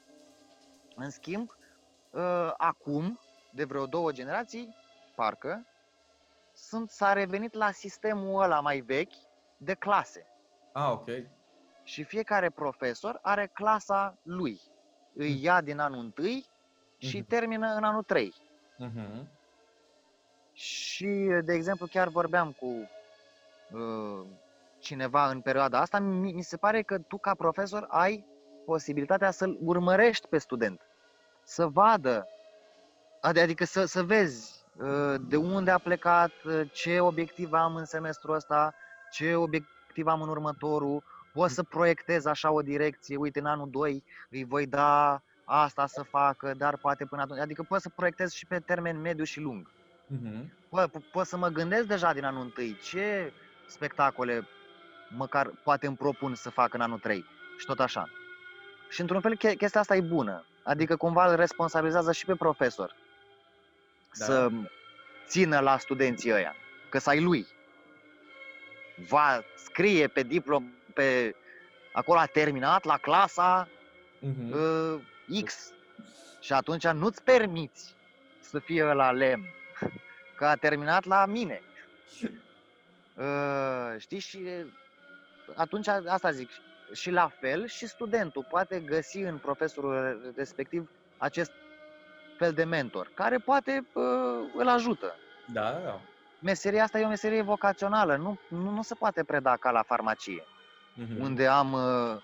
În 0.96 1.10
schimb, 1.10 1.50
uh, 2.12 2.52
acum, 2.58 3.20
de 3.52 3.64
vreo 3.64 3.86
două 3.86 4.12
generații, 4.12 4.76
parcă, 5.16 5.66
sunt, 6.54 6.90
s-a 6.90 7.14
revenit 7.14 7.54
la 7.54 7.72
sistemul 7.72 8.42
ăla 8.42 8.60
mai 8.60 8.80
vechi 8.80 9.28
de 9.62 9.74
clase. 9.74 10.26
Ah, 10.72 10.90
ok. 10.92 11.08
Și 11.84 12.04
fiecare 12.04 12.50
profesor 12.50 13.20
are 13.22 13.50
clasa 13.54 14.18
lui. 14.24 14.62
Îi 15.14 15.44
ia 15.44 15.62
din 15.62 15.80
anul 15.80 16.12
1 16.18 16.44
și 16.98 17.18
Mhm. 17.18 17.28
termină 17.28 17.74
în 17.76 17.84
anul 17.84 18.04
3. 18.04 18.34
Mhm. 18.78 19.28
Și, 20.54 21.08
de 21.44 21.54
exemplu, 21.54 21.86
chiar 21.86 22.08
vorbeam 22.08 22.52
cu 22.52 22.90
uh, 23.72 24.26
cineva 24.80 25.30
în 25.30 25.42
perioada 25.42 25.80
asta, 25.80 26.00
mi, 26.00 26.32
mi 26.32 26.42
se 26.42 26.58
pare 26.58 26.82
că 26.82 26.98
tu, 27.00 27.18
ca 27.18 27.34
profesor, 27.34 27.86
ai 27.90 28.26
posibilitatea 28.66 29.32
să-l 29.32 29.58
urmărești 29.64 30.28
pe 30.28 30.38
student, 30.38 30.82
să 31.44 31.68
vadă, 31.68 32.28
adi- 33.20 33.42
adică 33.42 33.66
să, 33.66 33.86
să 33.86 34.04
vezi 34.04 34.64
uh, 34.82 35.16
de 35.28 35.36
unde 35.36 35.72
a 35.72 35.78
plecat, 35.78 36.32
uh, 36.46 36.70
ce 36.72 37.00
obiectiv 37.00 37.54
am 37.54 37.76
în 37.76 37.86
semestrul 37.86 38.36
ăsta, 38.36 38.74
ce 39.12 39.36
obiectiv 39.36 40.08
am 40.08 40.22
în 40.22 40.30
următorul, 40.30 41.04
poți 41.34 41.54
să 41.54 41.64
proiectezi 41.64 42.28
așa 42.28 42.52
o 42.52 42.62
direcție, 42.62 43.16
uite, 43.18 43.40
în 43.40 43.46
anul 43.46 43.70
2 43.70 44.04
îi 44.30 44.44
voi 44.44 44.66
da 44.66 45.22
asta 45.46 45.88
să 45.88 46.04
facă, 46.04 46.54
dar 46.58 46.78
poate 46.78 47.06
până 47.06 47.22
atunci, 47.22 47.40
adică 47.40 47.64
poți 47.64 47.82
să 47.82 47.90
proiectezi 47.96 48.38
și 48.38 48.46
pe 48.46 48.60
termen 48.60 49.02
mediu 49.02 49.24
și 49.24 49.40
lung. 49.40 49.68
Mhm. 50.08 50.54
Bă, 50.70 50.88
po- 50.90 51.12
pot 51.12 51.26
să 51.26 51.38
mă 51.38 51.48
gândesc 51.48 51.88
deja 51.88 52.14
din 52.14 52.24
anul 52.24 52.42
întâi 52.42 52.78
ce 52.84 53.34
spectacole 53.68 54.48
măcar 55.18 55.48
poate 55.64 55.88
îmi 55.88 55.96
propun 55.98 56.36
să 56.36 56.50
fac 56.50 56.74
în 56.74 56.82
anul 56.82 57.00
3 57.00 57.26
și 57.58 57.66
tot 57.66 57.80
așa. 57.80 58.10
Și 58.90 59.02
într-un 59.02 59.22
fel 59.22 59.36
che- 59.38 59.56
chestia 59.58 59.80
asta 59.80 59.96
e 59.96 60.02
bună, 60.02 60.46
adică 60.64 60.96
cumva 60.96 61.30
îl 61.30 61.36
responsabilizează 61.36 62.12
și 62.12 62.26
pe 62.26 62.36
profesor 62.36 62.96
Da. 64.18 64.26
să 64.26 64.50
țină 65.28 65.60
la 65.60 65.78
studenții 65.78 66.32
ăia, 66.34 66.56
că 66.90 66.98
să 66.98 67.10
ai 67.10 67.22
lui. 67.22 67.48
Va 69.08 69.44
scrie 69.56 70.08
pe 70.08 70.24
diplom, 70.24 70.72
pe 70.94 71.36
acolo 71.94 72.20
a 72.20 72.26
terminat 72.26 72.84
la 72.84 72.98
clasa 72.98 73.68
Mhm. 74.22 74.52
uh, 74.54 75.44
X 75.44 75.74
și 76.40 76.54
atunci 76.54 76.88
nu-ți 76.88 77.24
permiți 77.24 77.96
să 78.40 78.60
fie 78.60 78.84
la 78.84 79.12
lemn, 79.12 79.44
că 80.38 80.46
a 80.46 80.56
terminat 80.56 81.06
la 81.06 81.26
mine. 81.26 81.62
Uh, 83.16 83.96
știi, 83.98 84.20
și 84.20 84.48
atunci 85.56 85.88
asta 85.88 86.32
zic, 86.32 86.50
și 86.94 87.12
la 87.12 87.28
fel 87.40 87.68
și 87.68 87.88
studentul 87.88 88.46
poate 88.50 88.80
găsi 88.80 89.18
în 89.18 89.38
profesorul 89.38 90.34
respectiv 90.36 90.90
acest 91.18 91.52
fel 92.38 92.54
de 92.54 92.64
mentor, 92.64 93.12
care 93.14 93.38
poate 93.38 93.88
uh, 93.94 94.04
îl 94.56 94.68
ajută. 94.68 95.16
Da, 95.54 95.72
da. 95.72 96.02
Meseria 96.42 96.84
asta 96.84 97.00
e 97.00 97.06
o 97.06 97.08
meserie 97.08 97.42
vocațională, 97.42 98.16
nu, 98.16 98.40
nu, 98.50 98.70
nu 98.70 98.82
se 98.82 98.96
poate 98.96 99.24
preda 99.24 99.58
ca 99.58 99.72
la 99.72 99.82
farmacie 99.84 100.44
Mhm. 100.94 101.22
unde 101.22 101.48
am 101.48 101.74
uh, 101.74 102.18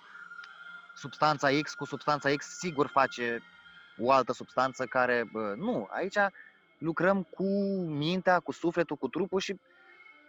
substanța 0.95 1.49
X 1.62 1.73
cu 1.73 1.86
substanța 1.86 2.30
X, 2.36 2.45
sigur 2.58 2.88
face 2.88 3.41
o 3.97 4.12
altă 4.12 4.34
substanță 4.34 4.86
care... 4.86 5.30
Uh, 5.34 5.56
nu, 5.56 5.88
aici 5.91 6.17
lucrăm 6.78 7.23
cu 7.23 7.43
mintea, 7.88 8.39
cu 8.39 8.51
sufletul, 8.51 8.95
cu 8.95 9.08
trupul 9.08 9.39
și 9.39 9.60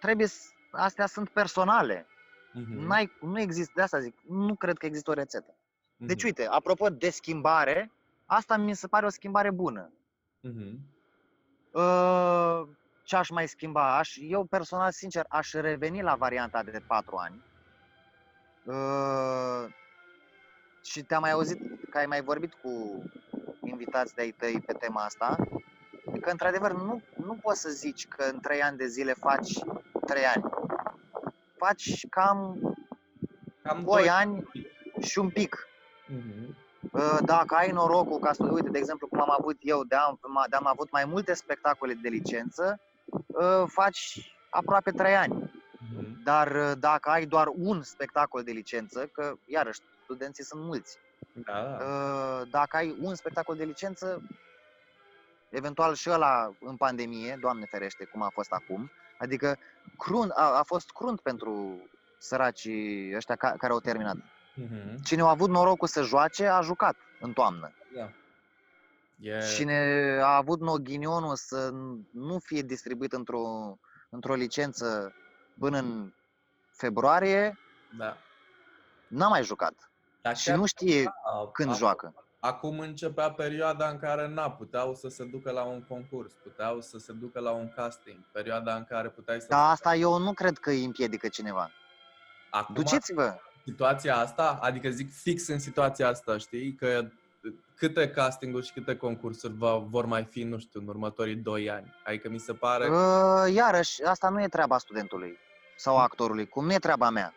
trebuie... 0.00 0.26
s- 0.26 0.50
Astea 0.70 1.06
sunt 1.06 1.28
personale. 1.28 2.06
Mhm. 2.52 2.86
N-ai, 2.86 3.12
nu 3.20 3.40
există, 3.40 3.72
de 3.76 3.82
asta 3.82 4.00
zic, 4.00 4.14
nu 4.28 4.54
cred 4.54 4.78
că 4.78 4.86
există 4.86 5.10
o 5.10 5.14
rețetă. 5.14 5.54
Deci, 5.96 6.16
Mhm. 6.16 6.26
uite, 6.26 6.46
apropo 6.46 6.88
de 6.88 7.10
schimbare, 7.10 7.92
asta 8.26 8.56
mi 8.56 8.74
se 8.74 8.86
pare 8.86 9.06
o 9.06 9.08
schimbare 9.08 9.50
bună. 9.50 9.90
Mhm. 10.40 10.78
Uh, 11.70 12.62
ce 13.06 13.16
aș 13.16 13.28
mai 13.28 13.48
schimba? 13.48 13.98
Aș, 13.98 14.16
eu 14.20 14.44
personal, 14.44 14.90
sincer, 14.92 15.24
aș 15.28 15.52
reveni 15.52 16.02
la 16.02 16.14
varianta 16.14 16.62
de 16.62 16.80
4 16.86 17.16
ani. 17.16 17.42
Uh, 18.64 19.72
și 20.82 21.02
te-am 21.02 21.20
mai 21.20 21.30
auzit 21.30 21.90
că 21.90 21.98
ai 21.98 22.06
mai 22.06 22.22
vorbit 22.22 22.52
cu 22.54 23.02
invitați 23.64 24.14
de-ai 24.14 24.30
tăi 24.30 24.62
pe 24.66 24.72
tema 24.72 25.04
asta. 25.04 25.36
Că, 26.20 26.30
într-adevăr, 26.30 26.72
nu, 26.72 27.02
nu 27.24 27.34
poți 27.34 27.60
să 27.60 27.68
zici 27.68 28.06
că 28.06 28.24
în 28.24 28.40
3 28.40 28.62
ani 28.62 28.76
de 28.76 28.86
zile 28.86 29.12
faci 29.12 29.52
3 30.06 30.24
ani. 30.24 30.44
Faci 31.56 32.06
cam 32.10 32.58
Cam 33.62 33.82
2 33.84 34.08
ani 34.08 34.50
și 35.00 35.18
un 35.18 35.30
pic. 35.30 35.68
Mhm. 36.06 36.56
Uh, 36.92 37.18
Dacă 37.24 37.54
ai 37.54 37.70
norocul 37.70 38.18
ca 38.18 38.32
să, 38.32 38.48
uite, 38.50 38.68
de 38.68 38.78
exemplu, 38.78 39.06
cum 39.06 39.20
am 39.20 39.34
avut 39.38 39.56
eu, 39.60 39.84
de 39.84 39.94
am, 39.94 40.20
de 40.50 40.56
am 40.56 40.66
avut 40.66 40.90
mai 40.90 41.04
multe 41.04 41.34
spectacole 41.34 41.94
de 41.94 42.08
licență, 42.08 42.80
uh, 42.80 42.94
faci 43.66 44.32
aproape 44.50 44.90
3 44.90 45.16
ani. 45.16 45.50
Mhm. 45.92 46.22
Dar 46.22 46.54
uh, 46.54 46.72
dacă 46.78 47.10
ai 47.10 47.26
doar 47.26 47.46
un 47.54 47.82
spectacol 47.82 48.42
de 48.42 48.50
licență, 48.52 49.06
că 49.06 49.34
iarăși 49.44 49.80
studenții 50.02 50.44
sunt 50.44 50.62
mulți, 50.62 50.98
Da, 51.32 51.62
da. 51.62 51.84
uh, 51.84 52.48
dacă 52.50 52.76
ai 52.76 52.96
un 53.00 53.14
spectacol 53.14 53.56
de 53.56 53.64
licență, 53.64 54.22
eventual 55.48 55.94
și 55.94 56.10
ăla 56.10 56.56
în 56.60 56.76
pandemie, 56.76 57.36
Doamne 57.40 57.66
ferește, 57.70 58.04
cum 58.04 58.22
a 58.22 58.30
fost 58.32 58.52
acum, 58.52 58.90
adică 59.18 59.58
crunt, 59.98 60.30
a, 60.30 60.58
a 60.58 60.62
fost 60.62 60.90
crunt 60.90 61.20
pentru 61.20 61.78
săracii 62.18 63.12
ăștia 63.16 63.36
ca, 63.36 63.54
care 63.58 63.72
au 63.72 63.80
terminat. 63.80 64.16
Mhm. 64.54 65.02
Cine 65.02 65.22
a 65.22 65.28
avut 65.28 65.48
norocul 65.50 65.88
să 65.88 66.02
joace, 66.02 66.46
a 66.46 66.60
jucat 66.60 66.96
în 67.20 67.32
toamnă. 67.32 67.72
Da. 67.94 68.10
E... 69.20 69.40
Cine 69.54 70.18
a 70.22 70.36
avut 70.36 70.60
no- 70.60 70.82
ghinionul 70.82 71.36
să 71.36 71.70
nu 72.12 72.38
fie 72.38 72.62
distribuit 72.62 73.12
într-o, 73.12 73.78
într-o 74.10 74.34
licență 74.34 75.14
până 75.58 75.78
în 75.78 76.12
februarie, 76.70 77.58
Da. 77.98 78.16
n-a 79.08 79.28
mai 79.28 79.42
jucat. 79.44 79.90
Dar 80.22 80.36
Și 80.36 80.46
chiar 80.48 80.56
nu 80.58 80.66
știe 80.66 81.04
a- 81.06 81.48
când 81.52 81.70
a- 81.70 81.74
joacă. 81.74 82.14
Acum 82.40 82.78
începea 82.78 83.30
perioada 83.30 83.88
în 83.88 83.98
care 83.98 84.28
n-a 84.28 84.50
puteau 84.50 84.94
să 84.94 85.08
se 85.08 85.24
ducă 85.24 85.50
la 85.50 85.62
un 85.62 85.82
concurs, 85.82 86.32
puteau 86.42 86.80
să 86.80 86.98
se 86.98 87.12
ducă 87.12 87.40
la 87.40 87.50
un 87.50 87.72
casting, 87.74 88.16
perioada 88.32 88.74
în 88.74 88.84
care 88.84 89.08
puteai 89.08 89.40
să... 89.40 89.46
Dar 89.48 89.70
asta 89.70 89.94
eu 89.94 90.18
nu 90.18 90.32
cred 90.32 90.58
că 90.58 90.70
îi 90.70 90.84
împiedică 90.84 91.28
cineva. 91.28 91.70
Acum, 92.50 92.74
Duceți-vă! 92.74 93.36
situația 93.64 94.16
asta, 94.16 94.58
adică 94.60 94.88
zic 94.88 95.12
fix 95.12 95.46
în 95.48 95.58
situația 95.58 96.08
asta, 96.08 96.38
știi, 96.38 96.74
că 96.74 97.08
câte 97.76 98.10
castinguri 98.10 98.66
și 98.66 98.72
câte 98.72 98.96
concursuri 98.96 99.52
va, 99.56 99.76
vor 99.76 100.04
mai 100.06 100.24
fi, 100.24 100.42
nu 100.42 100.58
știu, 100.58 100.80
în 100.80 100.88
următorii 100.88 101.34
2 101.36 101.70
ani. 101.70 101.94
Adică 102.04 102.28
mi 102.28 102.38
se 102.38 102.52
pare... 102.52 102.88
Uh, 102.88 103.52
Iarăși, 103.54 104.02
asta 104.02 104.28
nu 104.28 104.42
e 104.42 104.48
treaba 104.48 104.78
studentului 104.78 105.38
sau 105.76 105.98
actorului, 105.98 106.46
cum 106.48 106.64
nu 106.64 106.72
e 106.72 106.78
treaba 106.78 107.10
mea. 107.10 107.34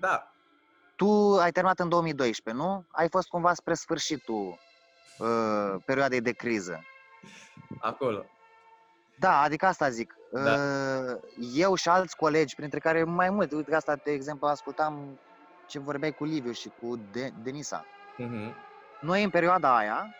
Da, 0.00 0.32
Tu 0.96 1.38
ai 1.40 1.50
terminat 1.52 1.78
în 1.78 1.88
2012, 1.88 2.62
nu? 2.64 2.84
Ai 2.90 3.08
fost 3.08 3.28
cumva 3.28 3.54
spre 3.54 3.74
sfârșitul 3.74 4.58
uh, 5.18 5.74
perioadei 5.84 6.20
de 6.20 6.32
criză. 6.32 6.82
acolo. 7.80 8.24
Da, 9.18 9.40
adică 9.40 9.66
asta 9.66 9.88
zic. 9.88 10.14
Da. 10.32 10.52
Uh, 10.52 11.18
Eu 11.54 11.74
și 11.74 11.88
alți 11.88 12.16
colegi, 12.16 12.54
printre 12.54 12.78
care 12.78 13.04
mai 13.04 13.30
mult, 13.30 13.52
uite 13.52 13.70
că 13.70 13.76
asta, 13.76 13.96
de 14.04 14.10
exemplu, 14.12 14.46
ascultam 14.46 15.18
ce 15.66 15.78
vorbeai 15.78 16.12
cu 16.12 16.24
Liviu 16.24 16.52
și 16.52 16.70
cu 16.80 16.96
De- 17.12 17.32
Denisa. 17.42 17.84
Mhm. 18.16 18.54
Noi 19.00 19.24
în 19.24 19.30
perioada 19.30 19.76
aia 19.76 20.14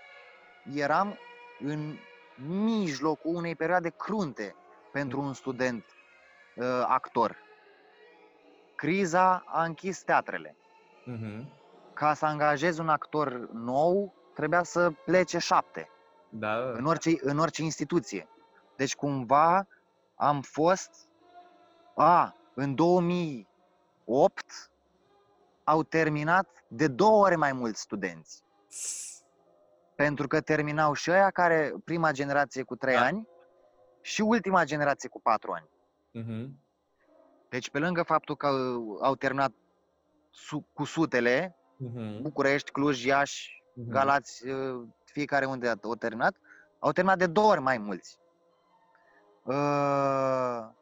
eram 0.75 1.19
în 1.61 1.99
mijlocul 2.47 3.35
unei 3.35 3.57
perioade 3.57 3.89
crunte 3.89 4.55
pentru 4.93 5.21
un 5.21 5.33
student 5.33 5.85
uh, 6.57 6.65
actor. 6.87 7.37
Criza 8.75 9.43
a 9.47 9.65
închis 9.65 10.03
teatrele. 10.03 10.57
Mhm. 11.05 11.53
Ca 11.93 12.15
să 12.15 12.27
angajezi 12.27 12.81
un 12.81 12.89
actor 12.89 13.49
nou, 13.53 14.15
trebuia 14.35 14.63
să 14.63 14.91
plece 14.91 15.39
șapte 15.39 15.89
Da, 16.29 16.71
în 16.71 16.85
orice, 16.85 17.11
în 17.21 17.39
orice 17.39 17.63
instituție. 17.63 18.29
Deci 18.77 18.95
cumva 18.95 19.67
am 20.15 20.41
fost, 20.41 21.09
a, 21.95 22.35
în 22.55 22.75
2008 22.75 24.71
au 25.65 25.83
terminat 25.83 26.49
de 26.69 26.89
două 26.89 27.25
ori 27.25 27.37
mai 27.37 27.53
mulți 27.53 27.81
studenți. 27.81 28.47
Pentru 29.95 30.27
că 30.27 30.41
terminau 30.41 30.93
și 30.93 31.11
ăia 31.11 31.31
care, 31.31 31.73
prima 31.85 32.11
generație 32.13 32.63
cu 32.63 32.77
trei 32.77 32.95
Da. 32.95 33.03
ani 33.05 33.29
și 34.01 34.21
ultima 34.21 34.65
generație 34.65 35.09
cu 35.09 35.21
patru 35.21 35.53
ani. 35.53 35.69
Mhm. 36.13 36.59
Deci 37.49 37.71
pe 37.71 37.79
lângă 37.79 38.03
faptul 38.03 38.37
că 38.37 38.49
uh, 38.49 38.99
au 39.03 39.15
terminat 39.15 39.53
su- 40.31 40.67
cu 40.73 40.85
sutele, 40.85 41.53
Mhm. 41.77 42.23
București, 42.23 42.71
Cluj, 42.71 43.05
Iași, 43.05 43.63
Mhm. 43.75 43.91
Galați, 43.91 44.49
uh, 44.49 44.87
fiecare 45.05 45.45
unde 45.45 45.75
au 45.83 45.95
terminat, 45.95 46.35
au 46.79 46.93
terminat 46.93 47.19
de 47.19 47.27
două 47.27 47.51
ori 47.51 47.61
mai 47.61 47.79
mulți. 47.79 48.19
Uh, 49.43 50.77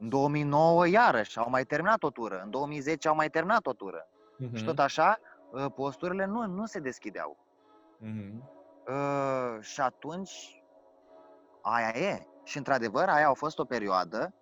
În 0.00 0.08
2009 0.08 0.86
iarăși 0.88 1.38
au 1.38 1.50
mai 1.50 1.64
terminat 1.64 2.02
o 2.02 2.10
tură, 2.10 2.40
în 2.44 2.50
2010 2.50 3.08
au 3.08 3.14
mai 3.14 3.30
terminat 3.30 3.66
o 3.66 3.72
tură. 3.72 4.08
Mhm. 4.36 4.54
Și 4.56 4.64
tot 4.64 4.78
așa, 4.78 5.18
uh, 5.20 5.26
posturile 5.74 6.24
nu, 6.24 6.46
nu 6.46 6.66
se 6.66 6.78
deschideau. 6.78 7.36
Mhm. 7.98 8.50
Uh, 8.88 9.58
și 9.60 9.80
atunci, 9.80 10.62
aia 11.62 11.88
e. 11.88 12.26
Și 12.44 12.56
într-adevăr, 12.56 13.08
aia 13.08 13.28
a 13.28 13.32
fost 13.34 13.58
o 13.58 13.64
perioadă 13.64 14.34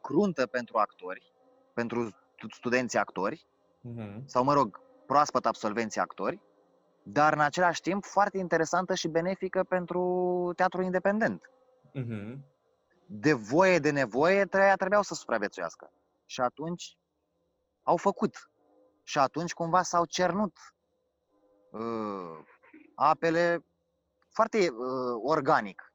cruntă 0.00 0.46
pentru 0.46 0.78
actori, 0.78 1.32
pentru 1.74 2.08
stu- 2.08 2.48
studenții 2.54 2.98
actori, 2.98 3.46
Mhm. 3.80 4.22
sau 4.26 4.44
mă 4.44 4.52
rog, 4.52 4.80
proaspăt 5.06 5.46
absolvenții 5.46 6.00
actori, 6.00 6.40
dar 7.02 7.32
în 7.32 7.40
același 7.40 7.80
timp 7.80 8.04
foarte 8.04 8.38
interesantă 8.38 8.94
și 8.94 9.08
benefică 9.08 9.64
pentru 9.64 10.52
teatru 10.56 10.82
independent. 10.82 11.50
Mhm. 11.92 12.44
De 13.06 13.32
voie, 13.32 13.78
de 13.78 13.90
nevoie, 13.90 14.44
treia 14.44 14.74
trebuiau 14.76 15.02
să 15.02 15.14
supraviețuiască. 15.14 15.92
Și 16.26 16.40
atunci 16.40 16.98
au 17.82 17.96
făcut. 17.96 18.47
Și 19.08 19.18
atunci 19.18 19.52
cumva 19.52 19.82
s-au 19.82 20.04
cernut 20.04 20.56
uh, 21.70 22.38
apele 22.94 23.64
foarte 24.30 24.58
uh, 24.58 25.20
organic. 25.22 25.92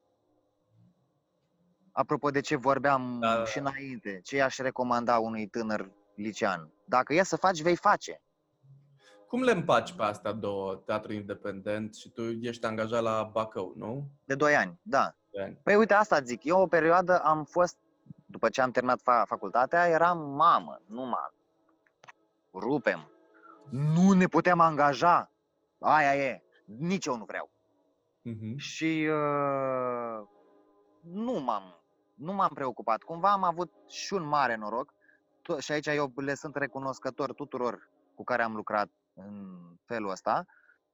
Apropo 1.91 2.29
de 2.29 2.39
ce 2.39 2.55
vorbeam 2.55 3.19
Da, 3.19 3.35
da, 3.35 3.45
și 3.45 3.59
da. 3.59 3.69
înainte, 3.69 4.19
ce 4.23 4.35
i-aș 4.35 4.57
recomanda 4.57 5.19
unui 5.19 5.47
tânăr 5.47 5.91
licean? 6.15 6.71
Dacă 6.85 7.13
e 7.13 7.23
să 7.23 7.35
faci, 7.35 7.61
vei 7.61 7.75
face. 7.75 8.21
Cum 9.27 9.41
le 9.41 9.51
împaci 9.51 9.93
pe 9.93 10.03
astea 10.03 10.31
două, 10.31 10.75
teatru 10.75 11.13
independent 11.13 11.95
și 11.95 12.09
tu 12.09 12.21
ești 12.21 12.65
angajat 12.65 13.01
la 13.01 13.29
Bacău, 13.31 13.73
nu? 13.75 14.09
De 14.25 14.35
2 14.35 14.55
ani, 14.55 14.79
da. 14.81 15.15
De 15.29 15.41
ani. 15.41 15.59
Păi 15.63 15.75
uite, 15.75 15.93
asta 15.93 16.21
zic. 16.21 16.43
Eu 16.43 16.59
o 16.61 16.67
perioadă 16.67 17.19
am 17.23 17.43
fost, 17.43 17.77
după 18.25 18.49
ce 18.49 18.61
am 18.61 18.71
terminat 18.71 18.99
fa- 19.01 19.27
facultatea, 19.27 19.87
eram 19.87 20.17
mamă, 20.17 20.81
nu 20.85 21.01
mă 21.05 21.17
rupem. 22.53 23.11
Nu 23.69 24.11
ne 24.11 24.27
putem 24.27 24.59
angaja. 24.59 25.31
Aia 25.79 26.15
e. 26.15 26.43
Nici 26.65 27.05
eu 27.05 27.17
nu 27.17 27.25
vreau. 27.25 27.51
Mhm. 28.21 28.57
Și 28.57 29.07
uh, 29.09 30.27
nu 31.01 31.39
m-am 31.39 31.83
nu 32.13 32.33
m-am 32.33 32.51
preocupat. 32.53 33.03
Cumva 33.03 33.31
am 33.31 33.43
avut 33.43 33.71
și 33.87 34.13
un 34.13 34.23
mare 34.23 34.55
noroc 34.55 34.93
to- 35.41 35.59
și 35.59 35.71
aici 35.71 35.87
eu 35.87 36.11
le 36.15 36.33
sunt 36.33 36.55
recunoscător 36.55 37.33
tuturor 37.33 37.89
cu 38.15 38.23
care 38.23 38.43
am 38.43 38.55
lucrat 38.55 38.89
în 39.13 39.57
felul 39.85 40.09
ăsta. 40.09 40.45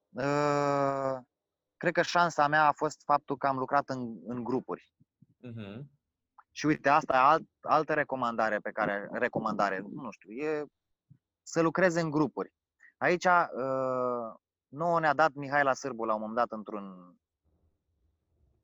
Uh, 0.09 1.17
cred 1.77 1.93
că 1.93 2.01
șansa 2.01 2.47
mea 2.47 2.67
a 2.67 2.71
fost 2.71 3.01
faptul 3.05 3.37
că 3.37 3.47
am 3.47 3.57
lucrat 3.57 3.89
în, 3.89 4.17
în 4.27 4.43
grupuri. 4.43 4.93
Mhm. 5.37 5.91
Și 6.51 6.65
uite, 6.65 6.89
asta 6.89 7.13
e 7.13 7.17
alt, 7.17 7.47
altă 7.61 7.93
recomandare 7.93 8.57
pe 8.59 8.71
care, 8.71 9.09
recomandare, 9.11 9.85
nu 9.93 10.11
știu, 10.11 10.31
e 10.31 10.65
să 11.49 11.61
lucrezi 11.61 11.99
în 12.01 12.09
grupuri. 12.11 12.53
Aici, 12.97 13.25
uh, 13.25 14.33
nouă 14.67 14.99
ne-a 14.99 15.13
dat 15.13 15.33
Mihaela 15.33 15.73
Sârbu 15.73 16.03
la 16.03 16.13
un 16.13 16.19
moment 16.19 16.37
dat 16.37 16.51
într-un 16.57 17.15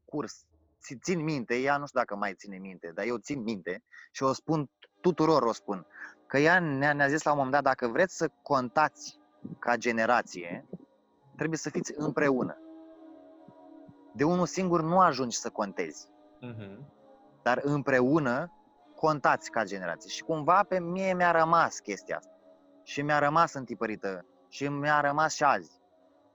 curs. 0.05 0.45
Ți- 0.81 0.97
Țin 1.01 1.23
minte, 1.23 1.55
ea 1.55 1.77
nu 1.77 1.85
știu 1.85 1.99
dacă 1.99 2.15
mai 2.15 2.33
ține 2.33 2.57
minte, 2.57 2.91
dar 2.95 3.05
eu 3.05 3.17
țin 3.17 3.41
minte 3.41 3.83
și 4.11 4.23
o 4.23 4.33
spun 4.33 4.69
tuturor, 5.01 5.41
o 5.43 5.51
spun, 5.53 5.85
că 6.27 6.37
ea 6.37 6.59
ne-a, 6.59 6.93
ne-a 6.93 7.07
zis 7.07 7.23
la 7.23 7.31
un 7.31 7.37
moment 7.37 7.53
dat, 7.55 7.63
dacă 7.63 7.87
vreți 7.87 8.15
să 8.17 8.29
contați 8.41 9.19
ca 9.59 9.75
generație, 9.75 10.67
trebuie 11.35 11.57
să 11.57 11.69
fiți 11.69 11.93
împreună. 11.95 12.57
De 14.13 14.23
unul 14.23 14.45
singur 14.45 14.81
nu 14.81 14.99
ajungi 14.99 15.37
să 15.37 15.49
contezi 15.49 16.07
Mhm. 16.39 16.93
dar 17.43 17.59
împreună 17.63 18.51
contați 18.95 19.49
ca 19.51 19.63
generație. 19.63 20.09
Și 20.09 20.23
cumva 20.23 20.63
pe 20.63 20.79
mie 20.79 21.13
mi-a 21.13 21.31
rămas 21.31 21.79
chestia 21.79 22.17
asta. 22.17 22.34
Și 22.85 23.01
mi-a 23.01 23.19
rămas 23.19 23.53
întipărită. 23.53 24.25
Și 24.49 24.67
mi-a 24.67 25.01
rămas 25.01 25.33
și 25.33 25.43
azi. 25.43 25.81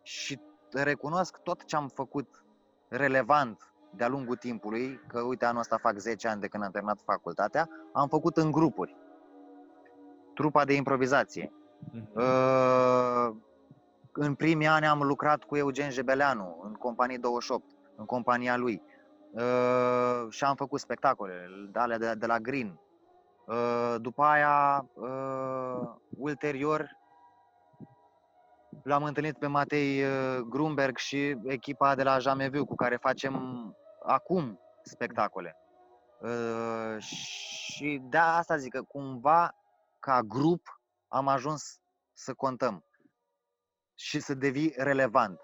Și 0.03 0.41
recunosc 0.73 1.37
tot 1.37 1.65
ce 1.65 1.77
am 1.77 1.89
făcut 1.89 2.45
relevant 2.89 3.73
de-a 3.91 4.09
lungul 4.09 4.37
timpului, 4.37 5.01
că 5.07 5.21
uite 5.21 5.45
anul 5.45 5.61
ăsta 5.61 5.77
fac 5.77 5.99
10 5.99 6.29
ani 6.29 6.41
de 6.41 6.49
când 6.49 6.65
am 6.65 6.71
terminat 6.71 7.01
facultatea, 7.05 7.69
am 7.93 8.09
făcut 8.09 8.37
în 8.37 8.51
grupuri. 8.51 8.97
Trupa 10.35 10.65
de 10.65 10.75
improvizație. 10.75 11.53
Mhm. 11.93 12.11
Uh, 12.15 13.37
În 14.13 14.35
primii 14.35 14.67
ani 14.67 14.87
am 14.87 15.03
lucrat 15.03 15.45
cu 15.45 15.57
Eugen 15.57 15.91
Jebeleanu 15.91 16.61
în 16.65 16.73
companie 16.73 17.19
28, 17.19 17.65
în 17.97 18.05
compania 18.05 18.57
lui. 18.57 18.83
Uh, 19.31 20.27
și 20.29 20.45
am 20.45 20.55
făcut 20.55 20.81
spectacole, 20.81 21.47
de 21.73 21.79
alea 21.79 21.99
de, 21.99 22.15
de 22.15 22.27
la 22.27 22.39
Green. 22.39 22.81
Uh, 23.47 23.95
după 24.01 24.23
aia, 24.23 24.89
uh, 24.95 25.89
ulterior, 26.19 26.99
l-am 28.83 29.03
întâlnit 29.03 29.39
pe 29.39 29.47
Matei 29.47 30.03
uh, 30.03 30.39
Grunberg 30.39 30.97
și 30.97 31.37
echipa 31.45 31.95
de 31.95 32.03
la 32.03 32.19
Jameviu 32.19 32.67
cu 32.67 32.75
care 32.75 32.97
facem 32.97 33.35
acum 34.03 34.61
spectacole. 34.83 35.57
Uh, 36.21 37.03
și 37.03 38.01
de 38.03 38.19
asta 38.19 38.57
zic 38.57 38.73
că 38.73 38.83
cumva, 38.83 39.55
ca 39.99 40.21
grup, 40.21 40.81
am 41.09 41.29
ajuns 41.29 41.81
să 42.13 42.35
contăm 42.35 42.85
și 43.95 44.21
să 44.21 44.35
devii 44.35 44.75
relevant. 44.77 45.41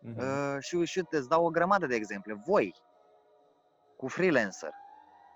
Mhm. 0.00 0.18
Uh, 0.18 0.56
și, 0.60 0.84
și 0.84 1.04
îți 1.10 1.28
dau 1.28 1.44
o 1.44 1.50
grămadă 1.50 1.86
de 1.86 1.94
exemple. 1.94 2.42
Voi, 2.46 2.74
cu 3.96 4.08
freelancer, 4.08 4.70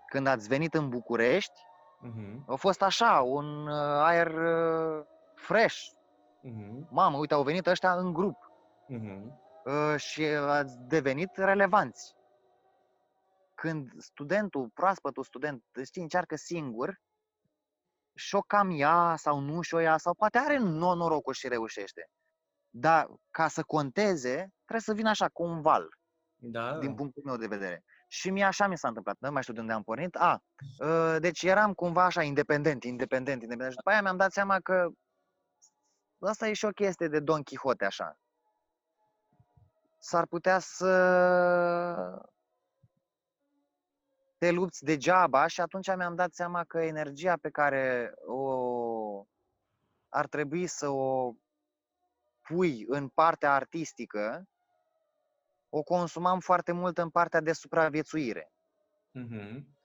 când 0.06 0.26
ați 0.26 0.48
venit 0.48 0.74
în 0.74 0.88
București, 0.88 1.60
Mhm. 2.00 2.44
a 2.46 2.54
fost 2.54 2.82
așa, 2.82 3.20
un 3.20 3.66
uh, 3.66 3.74
aer 4.02 4.34
uh, 4.34 5.04
fresh. 5.34 5.86
Mhm. 6.42 6.88
Mamă, 6.90 7.16
uite, 7.18 7.34
au 7.34 7.42
venit 7.42 7.66
ăștia 7.66 7.92
în 7.92 8.12
grup 8.12 8.36
Mhm. 8.86 9.40
uh, 9.64 9.96
și 9.96 10.22
ați 10.24 10.78
devenit 10.78 11.36
relevanți. 11.36 12.14
Când 13.54 13.90
studentul, 13.98 14.68
proaspătul 14.74 15.24
student, 15.24 15.64
știi, 15.84 16.02
încearcă 16.02 16.36
singur, 16.36 17.00
și-o 18.14 18.40
cam 18.40 18.70
ia 18.70 19.14
sau 19.16 19.38
nu 19.38 19.60
și-o 19.60 19.78
ia, 19.78 19.96
sau 19.96 20.14
poate 20.14 20.38
are 20.38 20.56
no- 20.56 20.96
norocul 20.96 21.32
și 21.32 21.48
reușește. 21.48 22.10
Dar 22.70 23.08
ca 23.30 23.48
să 23.48 23.62
conteze, 23.62 24.34
trebuie 24.54 24.80
să 24.80 24.92
vină 24.94 25.08
așa, 25.08 25.28
cu 25.28 25.42
un 25.42 25.60
val. 25.60 25.88
Da. 26.42 26.78
din 26.78 26.94
punctul 26.94 27.22
meu 27.24 27.36
de 27.36 27.46
vedere. 27.46 27.84
Și 28.12 28.30
mie 28.30 28.44
așa 28.44 28.66
mi 28.66 28.78
s-a 28.78 28.88
întâmplat, 28.88 29.16
nu 29.18 29.30
mai 29.30 29.42
știu 29.42 29.54
de 29.54 29.60
unde 29.60 29.72
am 29.72 29.82
pornit. 29.82 30.16
A, 30.16 30.42
uh, 30.78 31.16
deci 31.18 31.42
eram 31.42 31.74
cumva 31.74 32.04
așa 32.04 32.22
independent, 32.22 32.84
independent, 32.84 33.42
independent. 33.42 33.70
Și 33.70 33.76
după 33.76 33.90
aia 33.90 34.02
mi-am 34.02 34.16
dat 34.16 34.32
seama 34.32 34.60
că 34.60 34.88
asta 36.18 36.48
e 36.48 36.52
și 36.52 36.64
o 36.64 36.70
chestie 36.70 37.08
de 37.08 37.20
Don 37.20 37.42
Quixote 37.42 37.84
așa. 37.84 38.18
S-ar 39.98 40.26
putea 40.26 40.58
să 40.58 40.92
te 44.38 44.50
lupți 44.50 44.84
degeaba 44.84 45.46
și 45.46 45.60
atunci 45.60 45.94
mi-am 45.96 46.14
dat 46.14 46.34
seama 46.34 46.64
că 46.64 46.78
energia 46.82 47.36
pe 47.36 47.50
care 47.50 48.14
o 48.26 49.24
ar 50.08 50.26
trebui 50.26 50.66
să 50.66 50.88
o 50.88 51.34
pui 52.42 52.84
în 52.88 53.08
partea 53.08 53.54
artistică, 53.54 54.48
o 55.70 55.82
consumam 55.82 56.40
foarte 56.40 56.72
mult 56.72 56.98
în 56.98 57.10
partea 57.10 57.40
de 57.40 57.52
supraviețuire. 57.52 58.52
Mhm. 59.10 59.78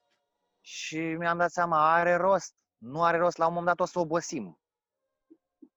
Și 0.62 0.98
mi-am 0.98 1.38
dat 1.38 1.52
seama, 1.52 1.94
are 1.94 2.16
rost. 2.16 2.56
Nu 2.78 3.04
are 3.04 3.18
rost, 3.18 3.38
la 3.38 3.48
un 3.48 3.54
moment 3.54 3.78
dat 3.78 3.88
o 3.88 3.92
să 3.92 4.00
obosim. 4.00 4.60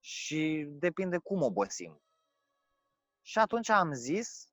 Și 0.01 0.67
depinde 0.69 1.19
cum 1.19 1.43
obosim. 1.43 2.03
Și 3.21 3.39
atunci 3.39 3.69
am 3.69 3.93
zis 3.93 4.53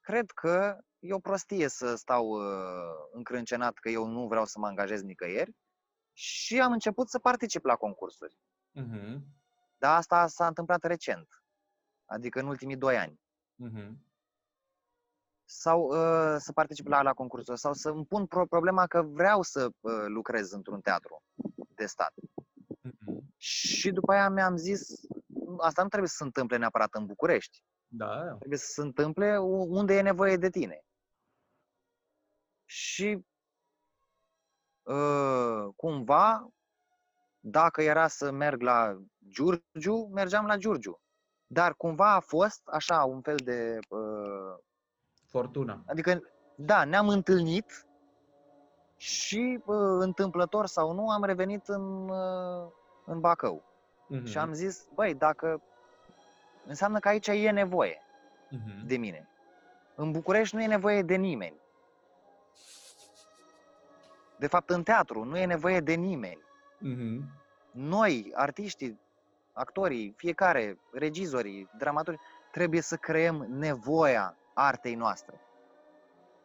cred 0.00 0.30
că 0.30 0.78
e 0.98 1.12
o 1.12 1.18
prostie 1.18 1.68
să 1.68 1.94
stau 1.94 2.28
uh, 2.28 3.08
încrâncenat 3.12 3.74
că 3.74 3.88
eu 3.88 4.06
nu 4.06 4.26
vreau 4.26 4.44
să 4.44 4.58
mă 4.58 4.66
angajez 4.66 5.02
nicăieri 5.02 5.56
și 6.12 6.60
am 6.60 6.72
început 6.72 7.08
să 7.08 7.18
particip 7.18 7.64
la 7.64 7.76
concursuri. 7.76 8.38
Mhm. 8.70 9.26
Dar 9.76 9.96
asta 9.96 10.26
s-a 10.26 10.46
întâmplat 10.46 10.84
recent, 10.84 11.28
adică 12.04 12.40
în 12.40 12.46
ultimii 12.46 12.76
doi 12.76 12.96
ani. 12.96 13.20
Mhm. 13.54 14.07
Sau 15.50 15.82
uh, 15.82 16.36
să 16.38 16.52
particip 16.52 16.86
la, 16.86 17.02
la 17.02 17.12
concursuri, 17.12 17.58
sau 17.58 17.72
să 17.72 17.88
îmi 17.88 18.06
pun 18.06 18.26
pro- 18.26 18.46
problema 18.46 18.86
că 18.86 19.02
vreau 19.02 19.42
să 19.42 19.70
uh, 19.80 20.04
lucrez 20.06 20.52
într-un 20.52 20.80
teatru 20.80 21.22
de 21.74 21.86
stat. 21.86 22.12
Mhm. 22.80 23.34
Și 23.36 23.90
după 23.90 24.12
aia 24.12 24.28
mi-am 24.28 24.56
zis, 24.56 24.88
asta 25.58 25.82
nu 25.82 25.88
trebuie 25.88 26.08
să 26.08 26.16
se 26.16 26.24
întâmple 26.24 26.56
neapărat 26.56 26.94
în 26.94 27.06
București. 27.06 27.62
Da. 27.86 28.34
Trebuie 28.34 28.58
să 28.58 28.72
se 28.72 28.80
întâmple 28.80 29.38
u- 29.38 29.66
unde 29.74 29.96
e 29.96 30.00
nevoie 30.00 30.36
de 30.36 30.50
tine. 30.50 30.84
Și 32.64 33.26
uh, 34.82 35.68
cumva, 35.76 36.48
dacă 37.40 37.82
era 37.82 38.08
să 38.08 38.30
merg 38.30 38.60
la 38.60 38.98
Giurgiu, 39.28 40.06
mergeam 40.12 40.46
la 40.46 40.56
Giurgiu. 40.56 41.00
Dar 41.46 41.74
cumva 41.74 42.14
a 42.14 42.20
fost 42.20 42.60
așa 42.66 43.04
un 43.04 43.22
fel 43.22 43.36
de... 43.36 43.78
Uh, 43.88 44.37
Fortuna. 45.28 45.82
adică, 45.86 46.22
da, 46.54 46.84
ne-am 46.84 47.08
întâlnit 47.08 47.86
și 48.96 49.60
uh, 49.66 49.76
întâmplător 49.98 50.66
sau 50.66 50.92
nu 50.92 51.10
am 51.10 51.24
revenit 51.24 51.68
în, 51.68 52.08
uh, 52.08 52.68
în 53.04 53.20
Bacău. 53.20 53.62
Mhm. 54.08 54.24
Și 54.24 54.38
am 54.38 54.52
zis, 54.52 54.86
băi, 54.94 55.14
dacă 55.14 55.62
înseamnă 56.66 56.98
că 56.98 57.08
aici 57.08 57.26
e 57.26 57.50
nevoie 57.50 58.02
Mhm. 58.50 58.86
de 58.86 58.96
mine. 58.96 59.28
În 59.94 60.10
București 60.12 60.54
nu 60.56 60.62
e 60.62 60.66
nevoie 60.66 61.02
de 61.02 61.14
nimeni. 61.14 61.60
De 64.38 64.46
fapt, 64.46 64.70
în 64.70 64.82
teatru 64.82 65.24
nu 65.24 65.36
e 65.38 65.44
nevoie 65.44 65.80
de 65.80 65.92
nimeni. 65.94 66.42
Mhm. 66.78 67.22
Noi, 67.70 68.32
artiștii, 68.34 69.00
actorii, 69.52 70.14
fiecare, 70.16 70.78
regizorii, 70.92 71.68
dramaturgi, 71.78 72.20
trebuie 72.52 72.80
să 72.80 72.96
creăm 72.96 73.46
nevoia 73.48 74.36
artei 74.58 74.94
noastre 74.94 75.40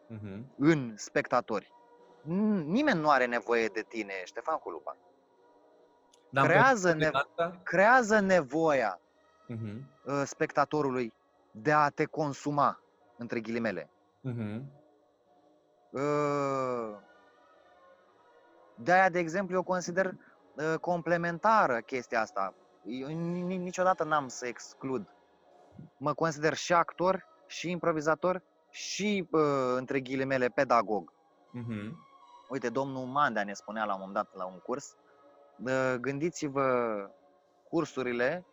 Mhm. 0.07 0.45
în 0.57 0.93
spectatori. 0.97 1.73
N- 2.21 2.63
Nimeni 2.65 2.99
nu 2.99 3.09
are 3.09 3.25
nevoie 3.25 3.67
de 3.67 3.81
tine, 3.81 4.13
Ștefan 4.23 4.57
Culuba. 4.57 4.95
Dar 6.29 6.43
în 6.43 6.49
Creează 6.49 6.87
perioada 6.91 7.19
nevo- 7.19 7.29
asta- 7.29 7.59
Creează 7.63 8.19
nevoia 8.19 8.99
Mhm. 9.47 9.89
uh, 10.05 10.21
spectatorului 10.25 11.13
de 11.51 11.71
a 11.71 11.89
te 11.89 12.05
consuma, 12.05 12.79
între 13.17 13.39
ghilimele. 13.39 13.89
Mhm. 14.21 14.71
Uh, 15.91 16.97
De-aia, 18.75 19.09
de 19.09 19.19
exemplu, 19.19 19.55
eu 19.55 19.63
consider 19.63 20.13
uh, 20.55 20.73
complementară 20.79 21.79
chestia 21.81 22.21
asta. 22.21 22.53
Eu 22.85 23.07
ni- 23.07 23.41
ni- 23.41 23.57
niciodată 23.57 24.03
n-am 24.03 24.27
să 24.27 24.47
exclud. 24.47 25.07
Mă 25.97 26.13
consider 26.13 26.53
și 26.53 26.73
actor, 26.73 27.27
și 27.53 27.69
improvizator, 27.69 28.41
și, 28.69 29.27
uh, 29.31 29.41
între 29.75 29.99
ghilimele, 29.99 30.47
pedagog. 30.47 31.13
Mhm. 31.51 32.07
Uite, 32.49 32.69
domnul 32.69 33.05
Mandea 33.05 33.43
ne 33.43 33.53
spunea 33.53 33.85
la 33.85 33.93
un 33.93 33.99
moment 33.99 34.15
dat 34.15 34.35
la 34.35 34.45
un 34.45 34.59
curs, 34.59 34.95
uh, 35.63 35.95
gândiți-vă 35.99 37.09
cursurile 37.69 38.45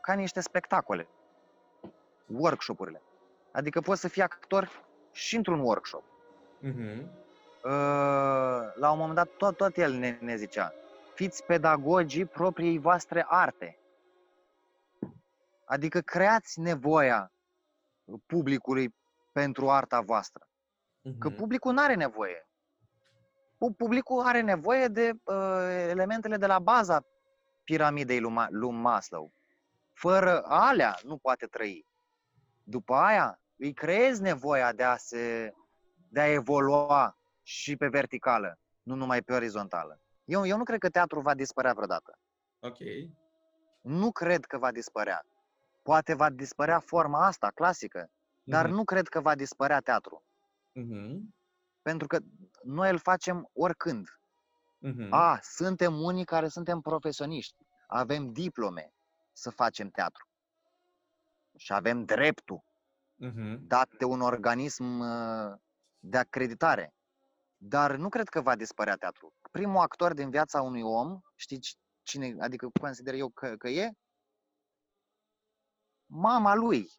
ca 0.00 0.12
niște 0.12 0.40
spectacole, 0.40 1.08
workshopurile. 2.26 3.02
Adică 3.52 3.80
poți 3.80 4.00
să 4.00 4.08
fii 4.08 4.22
actor 4.22 4.70
și 5.12 5.36
într-un 5.36 5.60
workshop. 5.60 6.04
Mhm. 6.60 7.10
Uh, 7.64 7.70
la 8.74 8.90
un 8.90 8.98
moment 8.98 9.14
dat 9.14 9.28
tot, 9.36 9.56
tot 9.56 9.76
el 9.76 9.92
ne, 9.92 10.18
ne 10.20 10.36
zicea, 10.36 10.72
fiți 11.14 11.44
pedagogii 11.44 12.24
propriei 12.24 12.78
voastre 12.78 13.24
arte. 13.28 13.78
Adică 15.64 16.00
creați 16.00 16.60
nevoia 16.60 17.33
publicului 18.26 18.94
pentru 19.32 19.70
arta 19.70 20.00
voastră. 20.00 20.48
Că 21.18 21.28
Mhm. 21.28 21.36
publicul 21.36 21.72
nu 21.72 21.80
are 21.82 21.94
nevoie. 21.94 22.48
Pu- 23.58 23.72
Publicul 23.72 24.20
are 24.20 24.40
nevoie 24.40 24.88
de 24.88 25.12
uh, 25.24 25.86
elementele 25.88 26.36
de 26.36 26.46
la 26.46 26.58
baza 26.58 27.06
piramidei 27.64 28.20
lui, 28.20 28.32
Ma- 28.32 28.48
lui 28.50 28.70
Maslow. 28.70 29.32
Fără 29.92 30.42
alea 30.44 30.96
nu 31.02 31.16
poate 31.18 31.46
trăi. 31.46 31.86
După 32.62 32.94
aia 32.94 33.40
îi 33.56 33.72
creezi 33.72 34.22
nevoia 34.22 34.72
de 34.72 34.82
a 34.82 34.96
se 34.96 35.52
de 36.08 36.20
a 36.20 36.32
evolua 36.32 37.18
și 37.42 37.76
pe 37.76 37.88
verticală, 37.88 38.58
nu 38.82 38.94
numai 38.94 39.22
pe 39.22 39.32
orizontală. 39.32 40.00
Eu, 40.24 40.46
eu 40.46 40.56
nu 40.56 40.64
cred 40.64 40.78
că 40.78 40.88
teatru 40.88 41.20
va 41.20 41.34
dispărea 41.34 41.72
vreodată. 41.72 42.18
Ok. 42.60 42.78
Nu 43.80 44.12
cred 44.12 44.44
că 44.44 44.58
va 44.58 44.72
dispărea. 44.72 45.26
Poate 45.84 46.14
va 46.14 46.30
dispărea 46.30 46.78
forma 46.78 47.26
asta, 47.26 47.50
clasică, 47.50 48.10
dar 48.42 48.66
Mhm. 48.66 48.74
nu 48.74 48.84
cred 48.84 49.08
că 49.08 49.20
va 49.20 49.34
dispărea 49.34 49.80
teatru. 49.80 50.24
Mhm. 50.72 51.34
Pentru 51.82 52.06
că 52.06 52.18
noi 52.62 52.90
îl 52.90 52.98
facem 52.98 53.50
oricând. 53.52 54.08
Mhm. 54.78 55.12
A, 55.12 55.38
suntem 55.42 56.00
unii 56.00 56.24
care 56.24 56.48
suntem 56.48 56.80
profesioniști. 56.80 57.56
Avem 57.86 58.32
diplome 58.32 58.94
să 59.32 59.50
facem 59.50 59.88
teatru. 59.88 60.28
Și 61.56 61.72
avem 61.72 62.04
dreptul 62.04 62.64
Mhm. 63.14 63.66
dat 63.66 63.88
de 63.98 64.04
un 64.04 64.20
organism 64.20 64.98
uh, 65.00 65.56
de 65.98 66.18
acreditare. 66.18 66.94
Dar 67.56 67.96
nu 67.96 68.08
cred 68.08 68.28
că 68.28 68.40
va 68.40 68.56
dispărea 68.56 68.96
teatru. 68.96 69.34
Primul 69.50 69.80
actor 69.80 70.14
din 70.14 70.30
viața 70.30 70.62
unui 70.62 70.82
om, 70.82 71.20
știi 71.34 71.58
ci- 71.58 71.76
cine, 72.02 72.34
adică 72.40 72.68
consider 72.80 73.14
eu 73.14 73.28
că, 73.28 73.56
că 73.56 73.68
e? 73.68 73.90
Mama 76.16 76.54
lui 76.54 76.90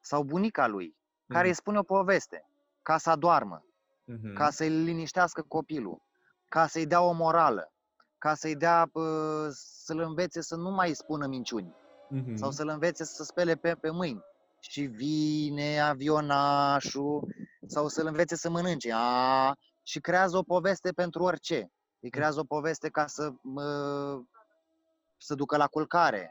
sau 0.00 0.22
bunica 0.22 0.66
lui, 0.66 0.96
care 1.26 1.38
Mhm. 1.40 1.48
îi 1.48 1.54
spune 1.54 1.78
o 1.78 1.82
poveste 1.82 2.48
ca 2.82 2.98
să 2.98 3.10
adoarmă, 3.10 3.64
Mhm. 4.04 4.34
ca 4.34 4.50
să-i 4.50 4.68
liniștească 4.68 5.42
copilul, 5.42 6.02
ca 6.48 6.66
să-i 6.66 6.86
dea 6.86 7.00
o 7.00 7.12
morală, 7.12 7.72
ca 8.18 8.34
să-i 8.34 8.56
dea, 8.56 8.90
uh, 8.92 9.46
să-l 9.50 9.98
învețe 10.00 10.40
să 10.40 10.56
nu 10.56 10.70
mai 10.70 10.92
spună 10.94 11.26
minciuni 11.26 11.74
Mhm. 12.08 12.36
sau 12.36 12.50
să-l 12.50 12.68
învețe 12.68 13.04
să 13.04 13.24
spele 13.24 13.54
pe, 13.54 13.74
pe 13.74 13.90
mâini. 13.90 14.20
Și 14.60 14.82
vine 14.82 15.80
avionașul 15.80 17.34
sau 17.66 17.88
să-l 17.88 18.06
învețe 18.06 18.36
să 18.36 18.50
mănânce. 18.50 18.92
A, 18.94 19.54
și 19.82 20.00
creează 20.00 20.36
o 20.36 20.42
poveste 20.42 20.92
pentru 20.92 21.22
orice. 21.22 21.72
Îi 22.00 22.10
creează 22.10 22.40
o 22.40 22.44
poveste 22.44 22.88
ca 22.88 23.06
să 23.06 23.32
mă, 23.42 23.64
să 25.16 25.34
ducă 25.34 25.56
la 25.56 25.66
culcare. 25.66 26.30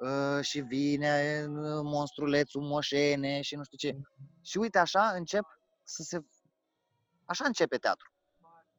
Ă, 0.00 0.40
Și 0.42 0.60
vine 0.60 1.44
uh, 1.48 1.80
monstrulețul 1.82 2.62
moșene 2.62 3.40
și 3.40 3.56
nu 3.56 3.64
știu 3.64 3.76
ce. 3.76 3.98
Și 4.42 4.58
uite 4.58 4.78
așa 4.78 5.08
încep 5.08 5.44
să 5.82 6.02
se... 6.02 6.24
Așa 7.24 7.44
începe 7.44 7.76
teatru. 7.76 8.12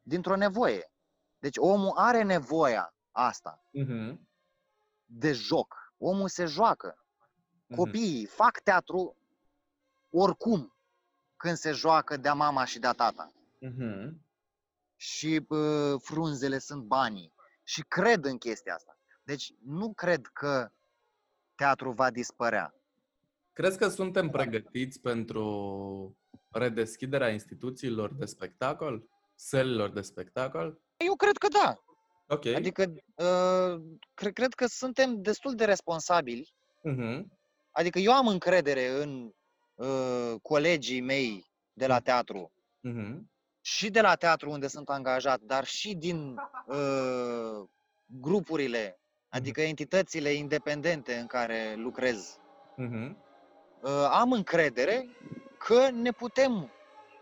Dintr-o 0.02 0.36
nevoie. 0.36 0.90
Deci 1.38 1.56
omul 1.56 1.92
are 1.96 2.22
nevoia 2.22 2.94
asta 3.10 3.62
Mhm. 3.72 4.28
de 5.04 5.32
joc. 5.32 5.74
Omul 5.98 6.28
se 6.28 6.44
joacă. 6.44 7.04
Mhm. 7.66 7.76
Copiii 7.78 8.26
fac 8.26 8.60
teatru 8.60 9.16
oricum 10.10 10.76
când 11.36 11.56
se 11.56 11.72
joacă 11.72 12.16
de-a 12.16 12.34
mama 12.34 12.64
și 12.64 12.78
de-a 12.78 12.92
tata. 12.92 13.32
Mhm. 13.60 14.24
Și 14.96 15.38
bă, 15.38 15.96
frunzele 16.00 16.58
sunt 16.58 16.82
banii. 16.82 17.32
Și 17.62 17.82
cred 17.82 18.24
în 18.24 18.38
chestia 18.38 18.74
asta. 18.74 18.98
Deci 19.22 19.52
nu 19.64 19.92
cred 19.94 20.26
că 20.26 20.70
teatru 21.56 21.90
va 21.90 22.10
dispărea. 22.10 22.74
Crezi 23.52 23.78
că 23.78 23.88
suntem 23.88 24.28
pregătiți 24.28 25.00
pentru 25.00 26.16
redeschiderea 26.50 27.28
instituțiilor 27.28 28.14
de 28.14 28.24
spectacol? 28.24 29.08
Sălilor 29.34 29.90
de 29.90 30.00
spectacol? 30.00 30.80
Eu 30.96 31.16
cred 31.16 31.36
că 31.36 31.48
da. 31.48 31.76
Ok. 32.28 32.46
Adică 32.46 32.82
uh, 33.14 33.82
cred, 34.14 34.32
cred 34.32 34.54
că 34.54 34.66
suntem 34.66 35.22
destul 35.22 35.54
de 35.54 35.64
responsabili. 35.64 36.54
Mhm. 36.82 37.38
Adică 37.70 37.98
eu 37.98 38.12
am 38.12 38.26
încredere 38.26 38.88
în 39.02 39.30
uh, 39.74 40.34
colegii 40.42 41.00
mei 41.00 41.46
de 41.72 41.86
la 41.86 41.98
teatru 42.00 42.50
Mhm. 42.80 43.30
și 43.60 43.90
de 43.90 44.00
la 44.00 44.14
teatru 44.14 44.50
unde 44.50 44.66
sunt 44.66 44.88
angajat, 44.88 45.40
dar 45.40 45.64
și 45.64 45.94
din 45.94 46.36
uh, 46.66 47.68
grupurile, 48.06 49.00
adică 49.36 49.60
entitățile 49.60 50.32
independente 50.32 51.14
în 51.14 51.26
care 51.26 51.74
lucrez. 51.76 52.38
Mhm. 52.76 53.16
Uh, 53.80 54.08
am 54.10 54.32
încredere 54.32 55.08
că 55.58 55.88
ne 55.90 56.10
putem 56.10 56.70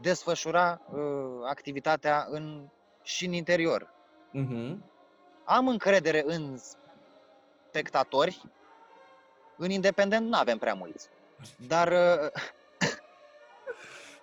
desfășura 0.01 0.81
uh, 0.93 1.01
activitatea 1.49 2.27
în, 2.31 2.69
și 3.03 3.27
în 3.27 3.33
interior. 3.33 3.93
Mhm. 4.31 4.85
Am 5.45 5.69
încredere 5.69 6.23
în 6.27 6.59
spectatori, 7.69 8.43
în 9.57 9.71
independent 9.71 10.27
nu 10.29 10.39
avem 10.39 10.59
prea 10.59 10.75
mulți. 10.75 11.09
Dar 11.69 11.89
uh, 11.93 12.31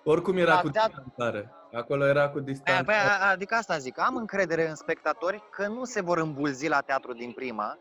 Oricum 0.04 0.36
era 0.36 0.54
La 0.54 0.60
cu 0.60 0.70
teatru- 0.70 1.02
distanțare. 1.04 1.50
Acolo 1.74 2.06
era 2.06 2.26
cu 2.28 2.32
Păi, 2.34 2.42
distanțare. 2.42 2.84
păi, 2.84 2.94
a- 2.94 3.30
adică 3.30 3.54
asta 3.54 3.78
zic, 3.78 3.98
am 4.00 4.16
încredere 4.16 4.68
în 4.68 4.74
spectatori 4.74 5.42
că 5.50 5.66
nu 5.66 5.84
se 5.84 6.00
vor 6.00 6.18
îmbulzi 6.18 6.68
la 6.68 6.80
teatru 6.80 7.12
din 7.12 7.32
prima 7.32 7.78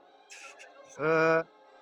uh, 0.99 1.39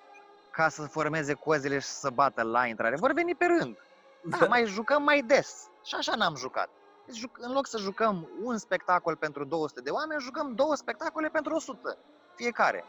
ca 0.56 0.68
să 0.68 0.82
formeze 0.82 1.34
cozile 1.34 1.78
și 1.78 1.86
să 1.86 2.10
bată 2.10 2.42
la 2.42 2.66
intrare. 2.66 2.96
Vor 2.96 3.12
veni 3.12 3.34
pe 3.34 3.44
rând. 3.46 3.76
Da, 4.22 4.46
mai 4.46 4.64
jucăm 4.66 5.02
mai 5.02 5.22
des. 5.22 5.68
Și 5.84 5.94
așa 5.94 6.14
n-am 6.14 6.34
jucat. 6.36 6.68
Deci, 7.06 7.18
juc- 7.18 7.38
în 7.38 7.52
loc 7.52 7.66
să 7.66 7.78
jucăm 7.78 8.28
un 8.42 8.58
spectacol 8.58 9.16
pentru 9.16 9.44
200 9.44 9.80
de 9.80 9.90
oameni, 9.90 10.20
jucăm 10.20 10.54
două 10.54 10.74
spectacole 10.74 11.28
pentru 11.28 11.54
100 11.54 11.96
fiecare. 12.34 12.84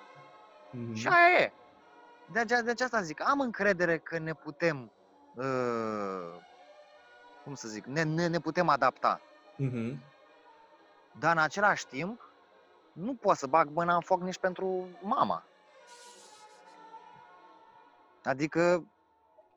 Mhm. 0.71 0.93
Și 0.93 1.07
aia 1.07 1.39
e. 1.39 1.51
De, 2.31 2.39
ace- 2.39 2.61
de 2.61 2.69
aceasta 2.71 3.01
zic, 3.01 3.21
am 3.29 3.39
încredere 3.39 3.97
că 3.97 4.17
ne 4.19 4.33
putem, 4.33 4.91
uh, 5.35 6.35
cum 7.43 7.55
să 7.55 7.67
zic, 7.67 7.85
ne, 7.85 8.03
ne, 8.03 8.27
ne 8.27 8.39
putem 8.39 8.69
adapta. 8.69 9.21
Mhm. 9.55 10.03
Dar 11.19 11.31
în 11.31 11.41
același 11.41 11.87
timp, 11.87 12.29
nu 12.93 13.15
pot 13.15 13.37
să 13.37 13.47
bag 13.47 13.69
mâna 13.69 13.95
în 13.95 14.01
foc 14.01 14.21
nici 14.21 14.37
pentru 14.37 14.87
mama. 15.01 15.43
Adică, 18.23 18.85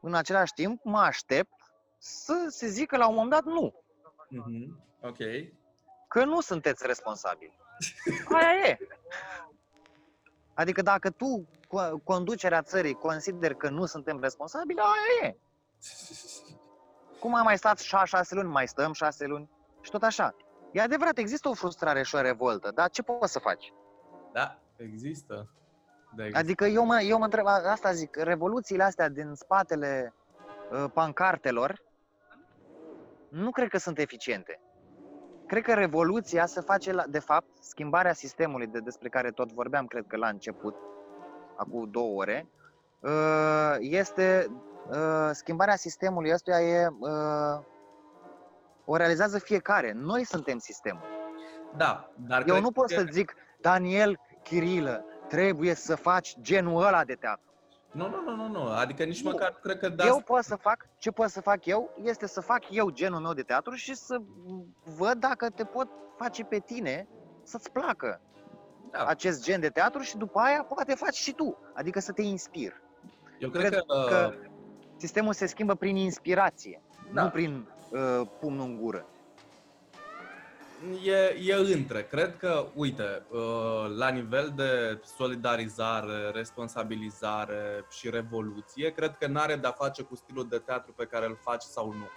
în 0.00 0.14
același 0.14 0.52
timp, 0.52 0.84
mă 0.84 0.98
aștept 0.98 1.52
să 1.98 2.46
se 2.48 2.66
zică 2.66 2.96
la 2.96 3.06
un 3.08 3.14
moment 3.14 3.30
dat 3.32 3.44
nu. 3.44 3.74
Mhm. 4.28 4.78
Ok. 5.00 5.18
Că 6.08 6.24
nu 6.24 6.40
sunteți 6.40 6.86
responsabili. 6.86 7.58
Aia 8.32 8.68
e. 8.68 8.78
Adică 10.54 10.82
dacă 10.82 11.10
tu, 11.10 11.46
co- 11.66 12.02
conducerea 12.04 12.62
țării, 12.62 12.94
consideri 12.94 13.56
că 13.56 13.68
nu 13.68 13.86
suntem 13.86 14.20
responsabili, 14.20 14.78
aia 14.80 15.28
e. 15.28 15.36
Cum 17.24 17.34
am 17.34 17.44
mai 17.44 17.56
stat 17.58 17.80
șa- 17.80 18.04
șase 18.04 18.34
luni, 18.34 18.48
mai 18.48 18.68
stăm 18.68 18.92
șase 18.92 19.26
luni 19.26 19.50
și 19.80 19.90
tot 19.90 20.02
așa. 20.02 20.34
E 20.72 20.80
adevărat, 20.80 21.18
există 21.18 21.48
o 21.48 21.54
frustrare 21.54 22.02
și 22.02 22.14
o 22.14 22.20
revoltă, 22.20 22.70
dar 22.74 22.90
ce 22.90 23.02
poți 23.02 23.32
să 23.32 23.38
faci? 23.38 23.72
Da, 24.32 24.58
există. 24.76 25.48
Da, 26.16 26.24
există. 26.24 26.38
Adică 26.38 26.64
eu 26.64 26.84
mă, 26.84 27.00
eu 27.00 27.18
mă 27.18 27.24
întreb, 27.24 27.46
a- 27.46 27.70
asta 27.70 27.92
zic, 27.92 28.16
revoluțiile 28.16 28.82
astea 28.82 29.08
din 29.08 29.34
spatele 29.34 30.14
uh, 30.70 30.84
pancartelor 30.92 31.82
nu 33.28 33.50
cred 33.50 33.68
că 33.68 33.78
sunt 33.78 33.98
eficiente. 33.98 34.60
Cred 35.46 35.62
că 35.62 35.74
revoluția 35.74 36.46
se 36.46 36.60
face, 36.60 36.92
la, 36.92 37.04
de 37.06 37.18
fapt, 37.18 37.48
schimbarea 37.60 38.12
sistemului 38.12 38.66
de, 38.66 38.78
despre 38.78 39.08
care 39.08 39.30
tot 39.30 39.52
vorbeam, 39.52 39.86
cred 39.86 40.04
că 40.06 40.16
la 40.16 40.28
început, 40.28 40.74
acum 41.56 41.90
două 41.90 42.20
ore, 42.20 42.46
uh, 43.00 43.76
este 43.78 44.46
uh, 44.50 44.72
schimbarea 45.32 45.76
sistemului 45.76 46.32
ăstuia 46.32 46.60
e 46.60 46.88
uh, 46.98 47.64
o 48.84 48.96
realizează 48.96 49.38
fiecare. 49.38 49.92
Noi 49.92 50.24
suntem 50.24 50.58
sistemul. 50.58 51.02
Da, 51.76 52.10
dar 52.16 52.38
Eu 52.40 52.44
cred 52.46 52.62
nu 52.62 52.70
pot 52.70 52.86
că- 52.88 52.94
să 52.94 53.06
zic, 53.10 53.34
Daniel 53.60 54.18
Chirilă, 54.42 55.04
trebuie 55.28 55.74
să 55.74 55.94
faci 55.96 56.36
genul 56.40 56.82
ăla 56.84 57.04
de 57.04 57.14
teatru. 57.14 57.42
Nu, 57.90 58.08
nu, 58.08 58.22
nu, 58.22 58.34
nu, 58.34 58.48
nu. 58.48 58.68
Adică 58.68 59.04
nici 59.04 59.22
Nu. 59.22 59.30
măcar 59.30 59.50
nu 59.50 59.58
cred 59.62 59.78
că 59.78 59.88
da. 59.88 60.06
Eu 60.06 60.20
pot 60.20 60.42
să 60.44 60.56
fac, 60.56 60.86
ce 60.98 61.10
pot 61.10 61.28
să 61.28 61.40
fac 61.40 61.66
eu, 61.66 61.90
este 62.02 62.26
să 62.26 62.40
fac 62.40 62.62
eu 62.70 62.90
genul 62.90 63.20
meu 63.20 63.32
de 63.32 63.42
teatru 63.42 63.74
și 63.74 63.94
să 63.94 64.16
văd 64.96 65.12
dacă 65.14 65.50
te 65.50 65.64
pot 65.64 65.88
face 66.16 66.44
pe 66.44 66.58
tine 66.58 67.08
să-ți 67.42 67.70
placă 67.72 68.20
da. 68.90 69.04
acest 69.04 69.42
gen 69.44 69.60
de 69.60 69.68
teatru 69.68 70.00
și 70.00 70.16
după 70.16 70.38
aia 70.38 70.62
poate 70.62 70.94
faci 70.94 71.14
și 71.14 71.32
tu, 71.32 71.58
adică 71.74 72.00
să 72.00 72.12
te 72.12 72.22
inspiri. 72.22 72.82
Eu 73.38 73.50
cred, 73.50 73.68
cred 73.70 73.82
că, 73.86 74.06
că 74.08 74.34
Sistemul 75.04 75.32
se 75.32 75.46
schimbă 75.46 75.74
prin 75.74 75.96
inspirație, 75.96 76.82
Da. 77.12 77.22
nu 77.22 77.28
prin 77.28 77.68
uh, 77.90 78.26
pumnul 78.40 78.66
în 78.66 78.76
gură. 78.80 79.06
E, 81.04 81.36
e 81.52 81.54
între. 81.54 82.06
Cred 82.06 82.36
că, 82.36 82.66
uite, 82.74 83.26
uh, 83.30 83.40
la 83.96 84.08
nivel 84.08 84.52
de 84.56 85.00
solidarizare, 85.16 86.30
responsabilizare 86.32 87.84
și 87.90 88.10
revoluție, 88.10 88.90
cred 88.92 89.16
că 89.16 89.26
n-are 89.26 89.56
de-a 89.56 89.70
face 89.70 90.02
cu 90.02 90.16
stilul 90.16 90.48
de 90.48 90.58
teatru 90.58 90.92
pe 90.92 91.04
care 91.06 91.26
îl 91.26 91.38
faci 91.40 91.62
sau 91.62 91.92
nu. 91.92 92.08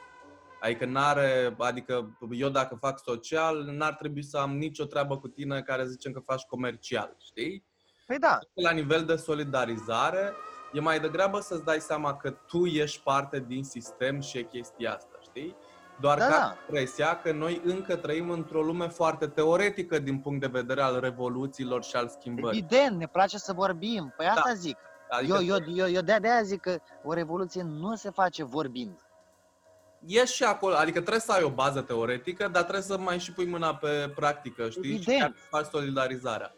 Adică 0.61 0.85
n-are, 0.85 1.55
adică 1.57 2.17
eu 2.31 2.49
dacă 2.49 2.75
fac 2.75 2.99
social, 2.99 3.63
n-ar 3.63 3.93
trebui 3.93 4.23
să 4.23 4.37
am 4.37 4.57
nicio 4.57 4.85
treabă 4.85 5.17
cu 5.17 5.27
tine 5.27 5.61
care 5.61 5.85
zicem 5.85 6.11
că 6.11 6.19
faci 6.19 6.41
comercial, 6.41 7.15
știi? 7.19 7.65
Păi 8.05 8.19
da, 8.19 8.39
La 8.53 8.71
nivel 8.71 9.05
de 9.05 9.15
solidarizare, 9.15 10.33
e 10.73 10.79
mai 10.79 10.99
degrabă 10.99 11.39
să-ți 11.39 11.63
dai 11.63 11.79
seama 11.79 12.13
că 12.17 12.29
tu 12.47 12.65
ești 12.65 13.01
parte 13.03 13.43
din 13.47 13.63
sistem 13.63 14.19
și 14.21 14.37
e 14.37 14.41
chestia 14.43 14.93
asta, 14.93 15.17
știi? 15.21 15.55
Doar 15.99 16.17
Da, 16.17 16.25
că 16.25 16.31
da. 16.31 16.43
am 16.43 16.55
impresia 16.67 17.19
că 17.21 17.31
noi 17.31 17.61
încă 17.65 17.95
trăim 17.95 18.29
într-o 18.29 18.61
lume 18.61 18.87
foarte 18.87 19.27
teoretică 19.27 19.99
din 19.99 20.19
punct 20.19 20.39
de 20.41 20.47
vedere 20.47 20.81
al 20.81 20.99
revoluțiilor 20.99 21.83
și 21.83 21.95
al 21.95 22.07
schimbării. 22.09 22.59
evident, 22.59 22.97
ne 22.97 23.07
place 23.07 23.37
să 23.37 23.53
vorbim. 23.53 24.13
Păi 24.17 24.25
asta 24.25 24.53
zic. 24.53 24.77
Adică 25.09 25.37
Eu, 25.41 25.43
eu, 25.65 25.75
eu, 25.75 25.89
eu 25.89 26.01
de 26.01 26.11
aia 26.23 26.41
zic 26.43 26.61
că 26.61 26.77
o 27.03 27.13
revoluție 27.13 27.63
nu 27.63 27.95
se 27.95 28.09
face 28.09 28.43
vorbind. 28.43 28.99
e 30.05 30.25
și 30.25 30.43
acolo, 30.43 30.75
adică 30.75 30.99
trebuie 30.99 31.19
să 31.21 31.31
ai 31.31 31.43
o 31.43 31.49
bază 31.49 31.81
teoretică, 31.81 32.47
dar 32.47 32.61
trebuie 32.61 32.83
să 32.83 32.97
mai 32.97 33.19
și 33.19 33.33
pui 33.33 33.45
mâna 33.45 33.75
pe 33.75 34.11
practică, 34.15 34.69
știi? 34.69 34.83
Și 34.83 34.93
Evident. 34.95 35.19
chiar 35.19 35.33
să 35.35 35.45
faci 35.49 35.65
solidarizarea. 35.65 36.53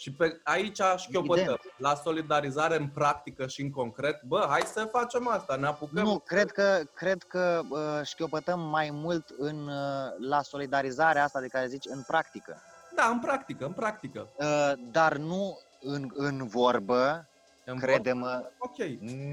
Și 0.00 0.12
pe 0.12 0.40
aici 0.44 0.80
șchiopătăm. 0.96 1.36
Evident. 1.38 1.60
La 1.76 1.94
solidarizare 1.94 2.76
în 2.76 2.88
practică 2.88 3.46
și 3.46 3.60
în 3.60 3.70
concret, 3.70 4.22
bă, 4.22 4.46
hai 4.48 4.60
să 4.60 4.84
facem 4.84 5.28
asta, 5.28 5.56
ne 5.56 5.66
apucăm. 5.66 6.04
Nu, 6.04 6.18
cred 6.18 6.50
că, 6.50 6.80
cred 6.94 7.22
că 7.22 7.60
uh, 7.68 7.78
șchiopătăm 8.04 8.60
mai 8.60 8.90
mult 8.92 9.28
în, 9.38 9.68
uh, 9.68 10.28
la 10.28 10.42
solidarizarea 10.42 11.24
asta 11.24 11.40
de 11.40 11.46
care 11.46 11.66
zici 11.66 11.84
în 11.88 12.02
practică. 12.06 12.62
Da, 12.96 13.06
în 13.06 13.18
practică, 13.20 13.64
în 13.64 13.72
practică. 13.72 14.28
Uh, 14.36 14.72
dar 14.90 15.16
nu 15.16 15.58
în, 15.80 16.10
în 16.14 16.46
vorbă, 16.46 17.28
În 17.64 17.78
crede-mă, 17.78 18.50
Ok. 18.58 18.76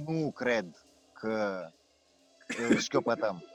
nu 0.05 0.32
cred 0.32 0.65
că 1.13 1.68
uh, 2.70 2.78
șchiopătăm. 2.78 3.43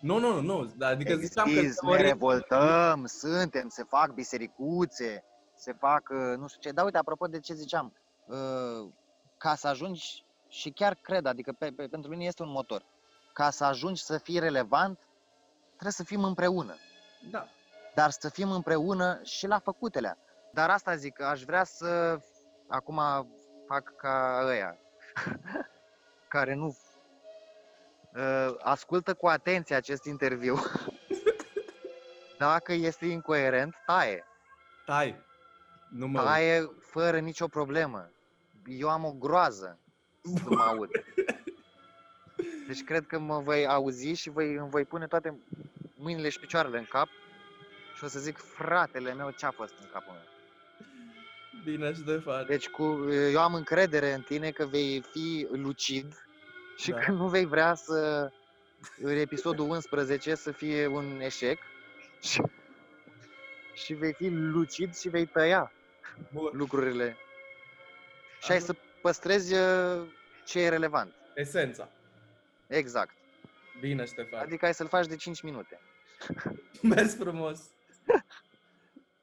Nu, 0.00 0.18
nu, 0.18 0.40
nu. 0.40 0.72
Adică 0.80 1.14
ziceam 1.14 1.44
că 1.44 1.58
Exist, 1.58 1.82
ne 1.82 1.88
teorie... 1.88 2.06
revoltăm, 2.06 3.06
suntem, 3.06 3.68
se 3.68 3.82
fac 3.82 4.12
bisericuțe, 4.12 5.24
se 5.56 5.72
fac 5.72 6.08
uh, 6.08 6.36
nu 6.36 6.46
știu 6.46 6.60
ce. 6.60 6.70
Dar 6.70 6.84
uite, 6.84 6.98
apropo 6.98 7.26
de 7.26 7.40
ce 7.40 7.54
ziceam, 7.54 7.92
uh, 8.26 8.88
ca 9.38 9.54
să 9.54 9.68
ajungi, 9.68 10.24
și 10.48 10.70
chiar 10.70 10.94
cred, 10.94 11.26
adică 11.26 11.52
pe, 11.58 11.70
pe, 11.76 11.86
pentru 11.86 12.10
mine 12.10 12.24
este 12.24 12.42
un 12.42 12.50
motor, 12.50 12.84
ca 13.32 13.50
să 13.50 13.64
ajungi 13.64 14.02
să 14.02 14.18
fii 14.18 14.38
relevant, 14.38 14.98
trebuie 15.70 15.92
să 15.92 16.04
fim 16.04 16.24
împreună. 16.24 16.76
Da. 17.30 17.48
dar 17.94 18.10
să 18.10 18.28
fim 18.28 18.50
împreună 18.50 19.20
și 19.22 19.46
la 19.46 19.58
făcutelea. 19.58 20.18
Dar 20.52 20.70
asta 20.70 20.96
zic, 20.96 21.20
aș 21.20 21.42
vrea 21.42 21.64
să, 21.64 22.20
acum 22.68 23.00
fac 23.66 23.96
ca 23.96 24.42
ăia, 24.46 24.78
care 26.34 26.54
nu 26.54 26.76
uh, 28.14 28.54
ascultă 28.58 29.14
cu 29.14 29.26
atenție 29.26 29.76
acest 29.76 30.04
interviu. 30.04 30.56
Dacă 32.38 32.72
este 32.72 33.06
incoerent, 33.06 33.74
taie. 33.86 34.24
Tai. 34.84 35.22
Nu 35.96 36.06
mă 36.06 36.22
Taie 36.22 36.70
fără 36.80 37.18
nicio 37.18 37.46
problemă. 37.46 38.10
Eu 38.66 38.88
am 38.88 39.04
o 39.04 39.12
groază 39.12 39.78
să 40.34 40.42
mă 40.48 40.60
aud. 40.60 40.90
Deci 42.66 42.84
cred 42.84 43.06
că 43.06 43.18
mă 43.18 43.38
voi 43.38 43.66
auzi 43.66 44.12
și 44.12 44.30
voi, 44.30 44.54
îmi 44.54 44.70
voi 44.70 44.84
pune 44.84 45.06
toate 45.06 45.38
mâinile 45.94 46.28
și 46.28 46.40
picioarele 46.40 46.78
în 46.78 46.84
cap 46.84 47.08
și 47.96 48.04
o 48.04 48.06
să 48.06 48.18
zic, 48.18 48.38
fratele 48.38 49.14
meu, 49.14 49.30
ce 49.30 49.46
a 49.46 49.50
fost 49.50 49.74
în 49.80 49.88
capul 49.92 50.12
meu? 50.12 50.22
Bine 51.64 51.92
și 51.92 52.00
de 52.00 52.16
faci. 52.16 52.46
Deci 52.46 52.68
cu, 52.68 52.82
eu 53.32 53.40
am 53.40 53.54
încredere 53.54 54.12
în 54.12 54.22
tine 54.22 54.50
că 54.50 54.66
vei 54.66 55.04
fi 55.12 55.46
lucid 55.50 56.26
și 56.76 56.90
Da. 56.90 56.98
că 56.98 57.10
nu 57.10 57.28
vei 57.28 57.44
vrea 57.44 57.74
să 57.74 58.30
în 59.00 59.16
episodul 59.16 59.68
11 59.68 60.34
să 60.34 60.52
fie 60.52 60.86
un 60.86 61.20
eșec 61.20 61.58
și, 62.20 62.42
și 63.74 63.94
vei 63.94 64.12
fi 64.12 64.28
lucid 64.28 64.96
și 64.96 65.08
vei 65.08 65.26
tăia 65.26 65.72
Bun. 66.32 66.50
lucrurile. 66.52 67.16
Și 68.42 68.50
ai 68.50 68.56
Am- 68.58 68.64
să 68.64 68.74
păstrezi 69.02 69.54
uh, 69.54 70.08
ce 70.44 70.60
e 70.60 70.68
relevant. 70.68 71.14
Esența. 71.34 71.88
Exact. 72.66 73.14
Bine, 73.80 74.04
Ștefan. 74.04 74.38
Adică 74.40 74.64
ai 74.66 74.74
să-l 74.74 74.88
faci 74.88 75.06
de 75.06 75.16
5 75.16 75.42
minute. 75.42 75.80
Mergi 76.82 77.16
frumos. 77.16 77.60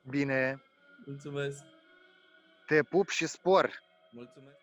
Bine, 0.10 0.62
Mulțumesc. 1.06 1.64
te 2.68 2.84
pup 2.84 3.10
și 3.10 3.28
spor! 3.28 3.82
Mulțumesc. 4.12 4.58